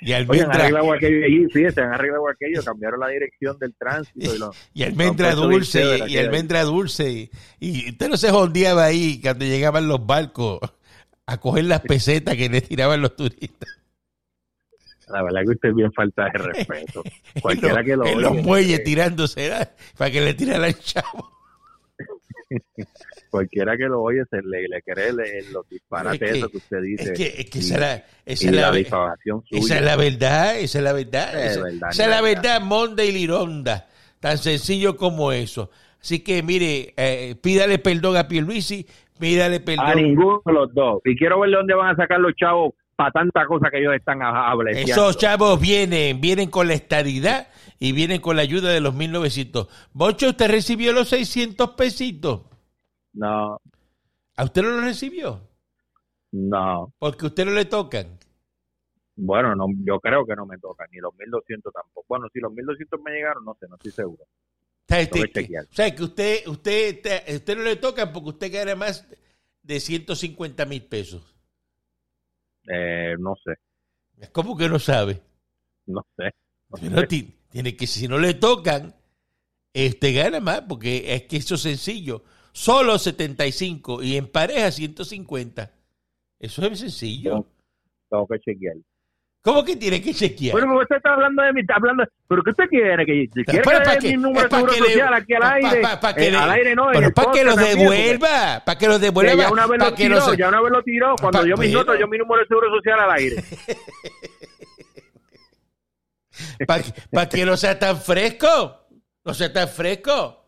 Y 0.01 0.13
Oye, 0.13 0.15
han 0.15 0.23
almendra, 0.23 0.55
arreglado 0.55 0.93
aquello 0.93 1.25
allí, 1.25 1.47
fíjese, 1.53 1.81
han 1.83 1.95
arreglado 1.95 2.29
aquello, 2.29 2.65
cambiaron 2.65 2.99
la 2.99 3.09
dirección 3.09 3.57
del 3.59 3.73
tránsito 3.75 4.35
y 4.35 4.39
lo, 4.39 4.51
y 4.75 4.83
almendra 4.83 5.35
dulce, 5.35 5.99
y, 6.09 6.15
y 6.15 6.19
almendra 6.19 6.65
dulce. 6.65 7.11
Y, 7.11 7.31
y 7.61 7.91
usted 7.91 8.09
no 8.09 8.17
se 8.17 8.31
jondeaba 8.31 8.85
ahí 8.85 9.21
cuando 9.23 9.45
llegaban 9.45 9.87
los 9.87 10.05
barcos 10.05 10.59
a 11.27 11.39
coger 11.39 11.67
las 11.67 11.81
pesetas 11.83 12.37
que 12.37 12.49
le 12.49 12.61
tiraban 12.61 13.01
los 13.01 13.15
turistas. 13.15 13.69
La 15.09 15.23
verdad 15.23 15.41
que 15.45 15.51
usted 15.51 15.69
es 15.71 15.75
bien 15.75 15.93
falta 15.93 16.25
de 16.33 16.39
respeto. 16.39 17.03
Cualquiera 17.43 17.83
que 17.85 17.97
lo 17.97 18.03
oye, 18.05 18.17
los 18.17 18.35
muelles 18.37 18.81
eh, 18.81 18.83
tirándose 18.83 19.51
para 19.97 20.11
que 20.11 20.21
le 20.21 20.35
tiraran 20.35 20.73
chavo. 20.75 21.31
cualquiera 23.31 23.77
que 23.77 23.85
lo 23.85 24.03
oye 24.03 24.23
se 24.31 24.43
le, 24.43 24.69
le 24.69 24.83
cree 24.83 25.13
le- 25.13 25.51
los 25.53 25.67
disparates 25.69 26.21
Es 26.23 26.31
que- 26.33 26.39
eso 26.39 26.49
que 26.51 26.57
usted 26.59 26.83
dice 26.83 27.03
Es 27.05 27.11
que, 27.13 27.27
es 27.41 27.51
que 27.51 27.59
esa 27.61 27.75
es 27.75 27.81
la, 27.81 28.05
esa 28.27 28.45
y 28.45 28.51
la, 28.51 28.69
suya. 28.73 29.43
esa 29.51 29.77
es 29.79 29.83
la 29.85 29.97
verdad, 29.97 30.57
esa 30.59 30.79
es 30.79 30.85
la 30.85 30.93
verdad. 30.93 31.41
Es 31.47 31.53
esa, 31.53 31.63
verdad, 31.63 31.89
esa 31.91 32.03
es 32.05 32.11
la 32.11 32.21
verdad. 32.21 32.43
verdad, 32.43 32.61
Monda 32.61 33.05
y 33.05 33.13
Lironda. 33.13 33.89
Tan 34.21 34.39
sencillo 34.39 34.97
como 34.97 35.33
eso. 35.33 35.71
Así 36.01 36.21
que, 36.21 36.43
mire, 36.43 36.93
eh, 36.97 37.35
pídale 37.41 37.79
perdón 37.79 38.17
a 38.17 38.29
Pierluisi, 38.29 38.87
pídale 39.19 39.57
A 39.57 39.65
perdón. 39.65 39.97
ninguno 39.97 40.43
de 40.45 40.53
los 40.53 40.75
dos. 40.75 41.01
Y 41.05 41.17
quiero 41.17 41.41
ver 41.41 41.51
de 41.51 41.57
dónde 41.57 41.75
van 41.75 41.91
a 41.91 41.97
sacar 41.97 42.21
los 42.21 42.35
chavos 42.37 42.75
para 42.97 43.11
tanta 43.11 43.47
cosa 43.47 43.71
que 43.71 43.79
ellos 43.79 43.95
están 43.95 44.23
hablando. 44.23 44.79
Esos 44.79 45.17
chavos 45.19 45.61
vienen, 45.61 46.21
vienen 46.21 46.51
con 46.51 46.69
la 46.69 46.75
estadidad 46.75 47.49
y 47.79 47.93
vienen 47.93 48.21
con 48.21 48.37
la 48.37 48.43
ayuda 48.43 48.71
de 48.71 48.81
los 48.81 48.95
1900. 48.95 49.69
Bocho, 49.93 50.29
¿usted 50.31 50.51
recibió 50.51 50.93
los 50.93 51.09
600 51.09 51.71
pesitos? 51.71 52.43
No, 53.15 53.59
¿A 54.37 54.45
usted 54.45 54.63
no 54.63 54.71
lo 54.71 54.81
recibió? 54.81 55.41
no. 56.33 56.93
Porque 56.99 57.27
a 57.27 57.29
usted 57.29 57.45
no 57.45 57.53
le 57.53 57.65
tocan. 57.67 58.19
Bueno, 59.17 59.55
no, 59.55 59.67
yo 59.85 60.01
creo 60.01 60.25
que 60.25 60.35
no 60.35 60.47
me 60.47 60.57
toca, 60.59 60.87
ni 60.91 60.99
los 60.99 61.15
1200 61.19 61.73
tampoco. 61.73 62.07
Bueno, 62.09 62.27
si 62.33 62.41
los 62.41 62.51
1200 62.53 63.01
me 63.03 63.11
llegaron, 63.13 63.45
no 63.45 63.55
sé, 63.61 63.67
no 63.69 63.75
estoy 63.77 63.93
seguro. 63.93 64.23
O 64.25 64.29
sea, 64.89 65.07
Tengo 65.09 65.25
este- 65.27 65.47
que 65.47 65.59
o 65.59 65.63
sea, 65.71 65.95
que 65.95 66.03
usted, 66.03 66.47
usted, 66.49 67.01
te- 67.03 67.35
usted 67.37 67.57
no 67.57 67.63
le 67.63 67.77
tocan 67.77 68.13
porque 68.13 68.31
usted 68.31 68.53
gana 68.53 68.75
más 68.75 69.07
de 69.63 69.81
150 69.81 70.65
mil 70.65 70.83
pesos. 70.85 71.32
Eh, 72.69 73.15
no 73.19 73.35
sé, 73.45 73.53
¿Cómo 74.33 74.57
que 74.57 74.69
no 74.69 74.79
sabe? 74.79 75.21
no 75.87 76.05
sé. 76.17 76.31
no 76.71 76.79
Pero 76.79 77.01
sé. 77.01 77.07
ti- 77.09 77.35
tiene 77.51 77.77
que, 77.77 77.87
si 77.87 78.07
no 78.09 78.19
le 78.19 78.35
tocan, 78.35 78.95
este 79.75 80.13
gana 80.13 80.39
más, 80.41 80.63
porque 80.63 81.15
es 81.15 81.23
que 81.25 81.37
eso 81.39 81.57
es 81.57 81.63
sencillo. 81.63 82.23
Solo 82.53 82.99
75 82.99 84.03
y 84.03 84.17
en 84.17 84.29
pareja 84.29 84.71
150. 84.71 85.71
Eso 86.39 86.67
es 86.67 86.79
sencillo. 86.79 87.47
Tengo 88.11 88.27
que 88.29 88.39
chequear. 88.41 88.77
¿Cómo 89.45 89.65
que 89.65 89.75
tiene 89.75 90.01
que 90.01 90.15
chequear? 90.15 90.53
Bueno, 90.53 90.79
usted 90.79 90.97
está 90.97 91.15
hablando 91.15 91.43
de 91.43 91.53
mí, 91.53 91.63
está 91.63 91.75
hablando. 91.75 92.05
¿Pero 92.29 92.43
qué 92.45 92.51
usted 92.51 92.65
quiere? 92.69 93.05
¿Que 93.05 93.29
Pero 93.35 93.45
quiere 93.45 93.63
para 93.65 93.79
que 93.81 93.85
pa' 93.85 93.91
dé 93.95 93.99
que- 93.99 94.09
mi 94.17 94.23
número 94.23 94.43
de 94.43 94.49
pa' 94.49 94.57
seguro 94.57 94.73
que 94.73 94.79
social 94.79 95.15
aquí 95.15 95.35
al 95.35 95.41
pa- 95.41 95.53
aire? 95.55 95.81
pa- 95.83 96.01
pa' 96.01 96.15
que 96.15 96.27
Eh, 96.27 96.31
le- 96.31 96.37
al 96.39 96.51
aire 96.53 96.75
no, 96.77 96.87
Pero 96.93 97.11
para 97.13 97.33
que 97.33 97.45
lo 97.45 97.57
devuelva, 97.57 98.63
para 98.65 98.79
que 98.79 98.87
lo 98.87 98.93
Que 98.95 98.99
devuelva. 99.01 99.35
ya 99.35 99.51
una 99.51 99.67
vez 99.67 99.79
para 99.79 99.91
lo 99.91 99.97
que 99.97 100.03
tiró, 100.05 100.15
no 100.21 100.31
se- 100.31 100.37
ya 100.37 100.49
una 100.49 100.61
vez 100.61 100.71
lo 100.73 100.83
tiró. 100.85 101.15
Cuando 101.21 101.41
Pa- 101.41 101.45
yo 101.45 101.57
me 101.57 101.67
bueno. 101.67 101.79
noto, 101.81 101.95
yo 101.99 102.07
mi 102.07 102.19
número 102.19 102.41
de 102.43 102.47
seguro 102.47 102.71
social 102.71 103.01
al 103.01 103.11
aire. 103.19 103.45
para 107.11 107.29
que 107.29 107.45
no 107.45 107.57
sea 107.57 107.79
tan 107.79 108.01
fresco, 108.01 108.87
no 109.25 109.35
sea 109.35 109.53
tan 109.53 109.69
fresco. 109.69 110.39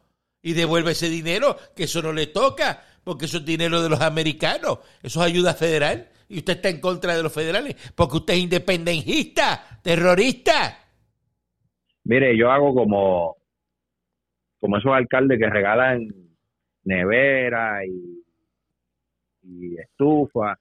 Y 0.42 0.52
devuelve 0.52 0.92
ese 0.92 1.08
dinero, 1.08 1.56
que 1.74 1.84
eso 1.84 2.02
no 2.02 2.12
le 2.12 2.26
toca, 2.26 2.82
porque 3.02 3.24
eso 3.24 3.38
es 3.38 3.44
dinero 3.46 3.82
de 3.82 3.88
los 3.88 4.00
americanos, 4.02 4.78
eso 5.02 5.20
es 5.20 5.26
ayuda 5.26 5.54
federal. 5.54 6.10
Y 6.28 6.38
usted 6.38 6.54
está 6.54 6.68
en 6.68 6.80
contra 6.80 7.16
de 7.16 7.22
los 7.22 7.32
federales, 7.32 7.92
porque 7.94 8.16
usted 8.16 8.34
es 8.34 8.40
independentista, 8.40 9.80
terrorista. 9.82 10.78
Mire, 12.04 12.36
yo 12.36 12.50
hago 12.50 12.74
como, 12.74 13.36
como 14.60 14.78
esos 14.78 14.92
alcaldes 14.92 15.38
que 15.38 15.48
regalan 15.48 16.08
nevera 16.84 17.84
y, 17.86 18.22
y 19.42 19.78
estufa 19.78 20.58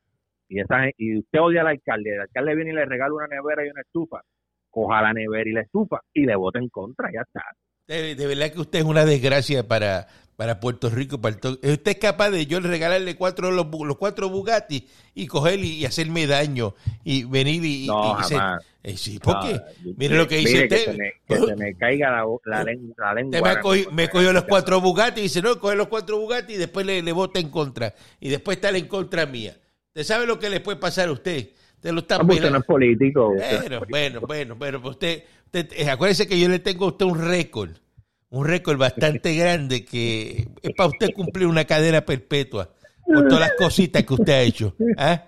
y 0.48 0.60
esa 0.60 0.90
y 0.98 1.20
usted 1.20 1.40
odia 1.40 1.62
al 1.62 1.68
alcalde, 1.68 2.14
el 2.14 2.22
alcalde 2.22 2.56
viene 2.56 2.72
y 2.72 2.76
le 2.76 2.86
regala 2.86 3.14
una 3.14 3.28
nevera 3.28 3.66
y 3.66 3.70
una 3.70 3.82
estufa, 3.82 4.22
coja 4.70 5.02
la 5.02 5.14
nevera 5.14 5.50
y 5.50 5.54
la 5.54 5.62
estufa 5.62 6.00
y 6.14 6.26
le 6.26 6.36
vote 6.36 6.60
en 6.60 6.70
contra, 6.70 7.10
ya 7.12 7.22
está. 7.22 7.42
De, 7.88 8.16
verdad 8.28 8.52
que 8.52 8.62
usted 8.62 8.80
es 8.80 8.86
una 8.86 9.04
desgracia 9.04 9.68
para, 9.68 10.08
para 10.36 10.60
Puerto 10.60 10.90
Rico. 10.90 11.20
Para 11.20 11.36
Usted 11.36 11.82
es 11.86 11.98
capaz 11.98 12.30
de 12.32 12.46
yo 12.46 12.60
regalarle 12.60 13.16
cuatro 13.16 13.52
los, 13.52 13.68
los 13.68 13.98
cuatro 13.98 14.30
Bugatti 14.30 14.88
y 15.14 15.28
coger 15.28 15.60
y, 15.60 15.86
hacerme 15.86 16.28
daño 16.28 16.76
y 17.04 17.24
venir 17.24 17.64
y... 17.64 17.88
No, 17.88 18.16
jamás. 18.16 18.64
Eh, 18.86 18.98
sí, 18.98 19.18
¿por 19.18 19.40
qué? 19.40 19.62
mire 19.96 20.18
lo 20.18 20.28
que 20.28 20.38
dice 20.38 20.64
usted. 20.64 20.98
Que 21.26 21.38
se 21.38 21.56
me, 21.56 21.74
caiga 21.76 22.12
la, 22.12 22.26
la, 22.44 22.64
lengua. 23.14 23.62
me, 23.94 24.10
cogió, 24.10 24.34
los 24.34 24.44
cuatro 24.44 24.82
Bugatti 24.82 25.22
y 25.22 25.24
dice, 25.24 25.42
no, 25.42 25.58
coge 25.58 25.76
los 25.76 25.88
cuatro 25.88 26.20
Bugatti 26.20 26.56
y 26.56 26.58
después 26.58 26.86
le, 26.86 27.02
le 27.02 27.12
vota 27.14 27.40
en 27.40 27.50
contra. 27.50 27.94
Y 28.20 28.30
después 28.30 28.58
está 28.58 28.70
en 28.78 28.88
contra 28.88 29.26
mía. 29.26 29.56
¿Usted 29.88 30.04
sabe 30.04 30.26
lo 30.26 30.38
que 30.38 30.50
le 30.50 30.60
puede 30.60 30.80
pasar 30.80 31.08
a 31.08 31.14
usted? 31.14 31.52
Usted 31.84 31.92
lo 31.92 32.00
está 32.00 32.18
no, 32.18 32.34
usted 32.34 32.50
no 32.50 32.58
es 32.58 32.66
político. 32.66 33.34
Bueno, 33.34 33.82
bueno, 33.90 34.22
bueno, 34.22 34.56
bueno, 34.56 34.82
usted, 34.86 35.24
usted, 35.46 35.70
eh, 35.74 35.90
acuérdese 35.90 36.28
que 36.28 36.40
yo 36.40 36.50
le 36.50 36.60
tengo 36.60 36.86
a 36.86 36.88
usted 36.88 37.06
un 37.06 37.20
récord, 37.20 37.72
un 38.34 38.46
récord 38.46 38.80
bastante 38.80 39.36
grande 39.36 39.86
que 39.86 40.48
es 40.64 40.72
para 40.76 40.90
usted 40.90 41.14
cumplir 41.14 41.46
una 41.46 41.66
cadena 41.66 42.02
perpetua 42.02 42.68
por 43.06 43.28
todas 43.28 43.42
las 43.42 43.54
cositas 43.54 44.04
que 44.04 44.14
usted 44.14 44.34
ha 44.34 44.42
hecho. 44.42 44.76
¿ah? 44.98 45.26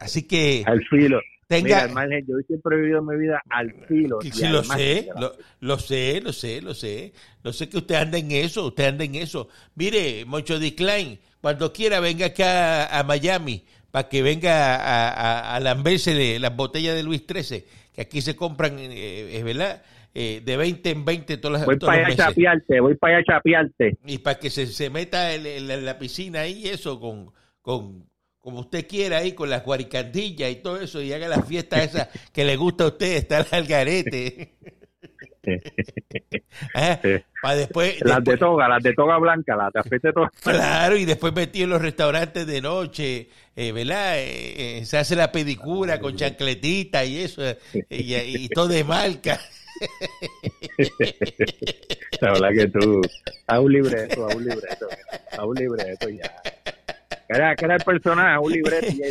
Así 0.00 0.24
que... 0.24 0.64
Al 0.66 0.82
filo. 0.90 1.20
Tenga, 1.46 1.86
Mira, 1.86 2.18
yo 2.26 2.34
siempre 2.48 2.74
he 2.74 2.80
vivido 2.80 3.02
mi 3.02 3.16
vida 3.18 3.40
al 3.50 3.72
filo. 3.86 4.18
Sí, 4.22 4.48
lo 4.48 4.64
sé, 4.64 5.08
lo, 5.16 5.36
lo, 5.60 5.78
sé, 5.78 6.20
lo 6.22 6.32
sé, 6.32 6.60
lo 6.60 6.74
sé. 6.74 7.12
Lo 7.44 7.52
sé 7.52 7.68
que 7.68 7.76
usted 7.76 7.96
anda 7.96 8.18
en 8.18 8.32
eso, 8.32 8.66
usted 8.66 8.86
anda 8.86 9.04
en 9.04 9.14
eso. 9.14 9.48
Mire, 9.76 10.24
Moncho 10.24 10.58
Decline, 10.58 11.20
cuando 11.40 11.72
quiera 11.72 12.00
venga 12.00 12.26
acá 12.26 12.86
a, 12.86 13.04
Miami 13.04 13.64
para 13.92 14.08
que 14.08 14.22
venga 14.22 14.74
a, 14.74 15.10
a, 15.10 15.54
a 15.54 15.60
lamberse 15.60 16.40
las 16.40 16.56
botellas 16.56 16.96
de 16.96 17.04
Luis 17.04 17.22
XIII, 17.30 17.64
que 17.94 18.00
aquí 18.00 18.22
se 18.22 18.34
compran, 18.34 18.76
eh, 18.78 19.36
es 19.36 19.44
verdad, 19.44 19.82
eh, 20.14 20.40
de 20.44 20.56
20 20.56 20.90
en 20.90 21.04
20 21.04 21.36
todas 21.38 21.58
las 21.58 21.66
Voy 21.66 21.76
para 21.76 22.06
allá 22.06 22.14
a 22.14 22.28
chapearte, 22.28 22.80
voy 22.80 22.94
para 22.94 23.16
allá 23.16 23.22
a 23.28 23.34
chapearte. 23.34 23.98
Y 24.06 24.18
para 24.18 24.38
que 24.38 24.48
se, 24.48 24.66
se 24.66 24.88
meta 24.88 25.34
en, 25.34 25.84
la 25.84 25.98
piscina 25.98 26.40
ahí, 26.40 26.68
eso, 26.68 27.00
con, 27.00 27.32
con, 27.60 28.06
como 28.38 28.60
usted 28.60 28.86
quiera 28.86 29.18
ahí, 29.18 29.32
con 29.32 29.50
las 29.50 29.64
guaricandillas 29.64 30.50
y 30.50 30.56
todo 30.56 30.80
eso, 30.80 31.02
y 31.02 31.12
haga 31.12 31.26
la 31.26 31.42
fiesta 31.42 31.82
esa 31.82 32.08
que 32.32 32.44
le 32.44 32.56
gusta 32.56 32.84
a 32.84 32.88
usted, 32.88 33.16
estar 33.16 33.44
al 33.50 33.66
garete. 33.66 34.54
¿Eh? 35.42 37.24
después, 37.56 38.00
las 38.02 38.22
de 38.24 38.36
toga, 38.36 38.68
las 38.68 38.82
de 38.82 38.94
toga 38.94 39.18
blanca, 39.18 39.56
las 39.56 39.72
de 39.72 40.12
toga. 40.12 40.30
Claro, 40.42 40.96
y 40.96 41.04
después 41.04 41.34
metí 41.34 41.62
en 41.62 41.70
los 41.70 41.82
restaurantes 41.82 42.46
de 42.46 42.60
noche, 42.60 43.28
eh, 43.56 43.72
¿verdad? 43.72 44.14
Eh, 44.18 44.82
se 44.84 44.96
hace 44.96 45.16
la 45.16 45.32
pedicura 45.32 46.00
con 46.00 46.16
chancletita 46.16 47.04
y 47.04 47.18
eso, 47.18 47.42
y, 47.90 48.48
todo 48.48 48.68
de 48.68 48.84
marca. 48.84 49.40
La 52.20 52.32
verdad 52.32 52.48
que 52.56 52.68
tú, 52.68 53.00
a 53.46 53.60
un 53.60 53.72
libreto, 53.72 54.28
a 54.28 54.34
un 54.34 54.44
libreto, 54.44 54.88
a 55.36 55.44
un 55.44 55.54
libreto 55.54 56.08
ya. 56.08 56.42
Era, 57.28 57.52
era 57.52 57.76
el 57.76 57.82
personaje, 57.82 58.38
un 58.38 58.52
libreto 58.52 58.86
y 58.92 59.02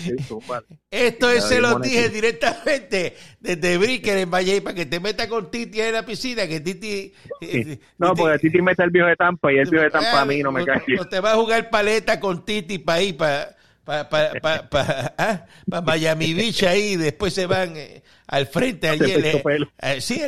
Esto 0.92 1.32
es, 1.32 1.46
se 1.46 1.60
lo 1.60 1.80
dije 1.80 2.10
directamente 2.10 3.16
desde 3.40 3.78
Bricker 3.78 4.20
en 4.20 4.30
Valle 4.30 4.62
para 4.62 4.76
que 4.76 4.86
te 4.86 5.00
meta 5.00 5.28
con 5.28 5.50
Titi 5.50 5.82
en 5.82 5.94
la 5.94 6.06
piscina, 6.06 6.48
que 6.48 6.60
Titi... 6.60 7.12
Eh, 7.42 7.80
no, 7.98 8.14
porque 8.14 8.40
Titi 8.40 8.62
mete 8.62 8.84
el 8.84 8.92
viejo 8.92 9.08
de 9.08 9.16
Tampa 9.16 9.52
y 9.52 9.58
el 9.58 9.70
viejo 9.70 9.86
de 9.86 9.92
Tampa 9.92 10.22
a 10.22 10.26
mí 10.26 10.44
no 10.44 10.52
me 10.52 10.64
cae. 10.64 10.84
No 10.96 11.06
te 11.06 11.20
va 11.20 11.34
a 11.34 11.36
jugar 11.36 11.70
paleta 11.70 12.20
con 12.20 12.46
Titi 12.46 12.78
para 12.78 13.00
ahí, 13.00 13.14
para 13.14 13.56
para 13.84 14.10
pa, 14.10 14.32
pa, 14.42 14.70
pa, 14.70 15.14
ah, 15.18 15.46
Miami 15.82 16.34
Beach 16.34 16.64
ahí, 16.64 16.96
después 16.96 17.34
se 17.34 17.46
van 17.46 17.76
eh, 17.76 18.02
al 18.28 18.48
frente 18.48 18.88
allí. 18.90 19.12
Eh, 19.12 20.00
sí, 20.00 20.22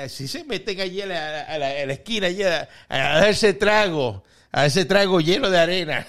así 0.00 0.28
se 0.28 0.44
meten 0.44 0.80
allí 0.80 1.00
a 1.00 1.06
la, 1.06 1.40
a 1.42 1.58
la, 1.58 1.92
esquina 1.92 2.26
allí 2.26 2.42
a, 2.42 2.68
a, 2.88 3.20
darse 3.20 3.54
trago, 3.54 4.24
a 4.52 4.66
ese 4.66 4.84
trago 4.84 5.20
lleno 5.20 5.50
de 5.50 5.58
arena. 5.58 6.06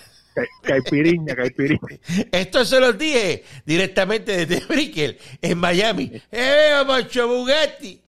Caipiriña, 0.62 1.34
caipiriña. 1.34 1.80
Esto 2.32 2.66
se 2.66 2.80
lo 2.80 2.92
dije 2.92 3.44
directamente 3.66 4.46
desde 4.46 4.66
Brickell, 4.66 5.18
en 5.42 5.58
Miami. 5.58 6.12
¡Eh, 6.32 6.84
Macho 6.86 7.28
Bugatti! 7.28 8.02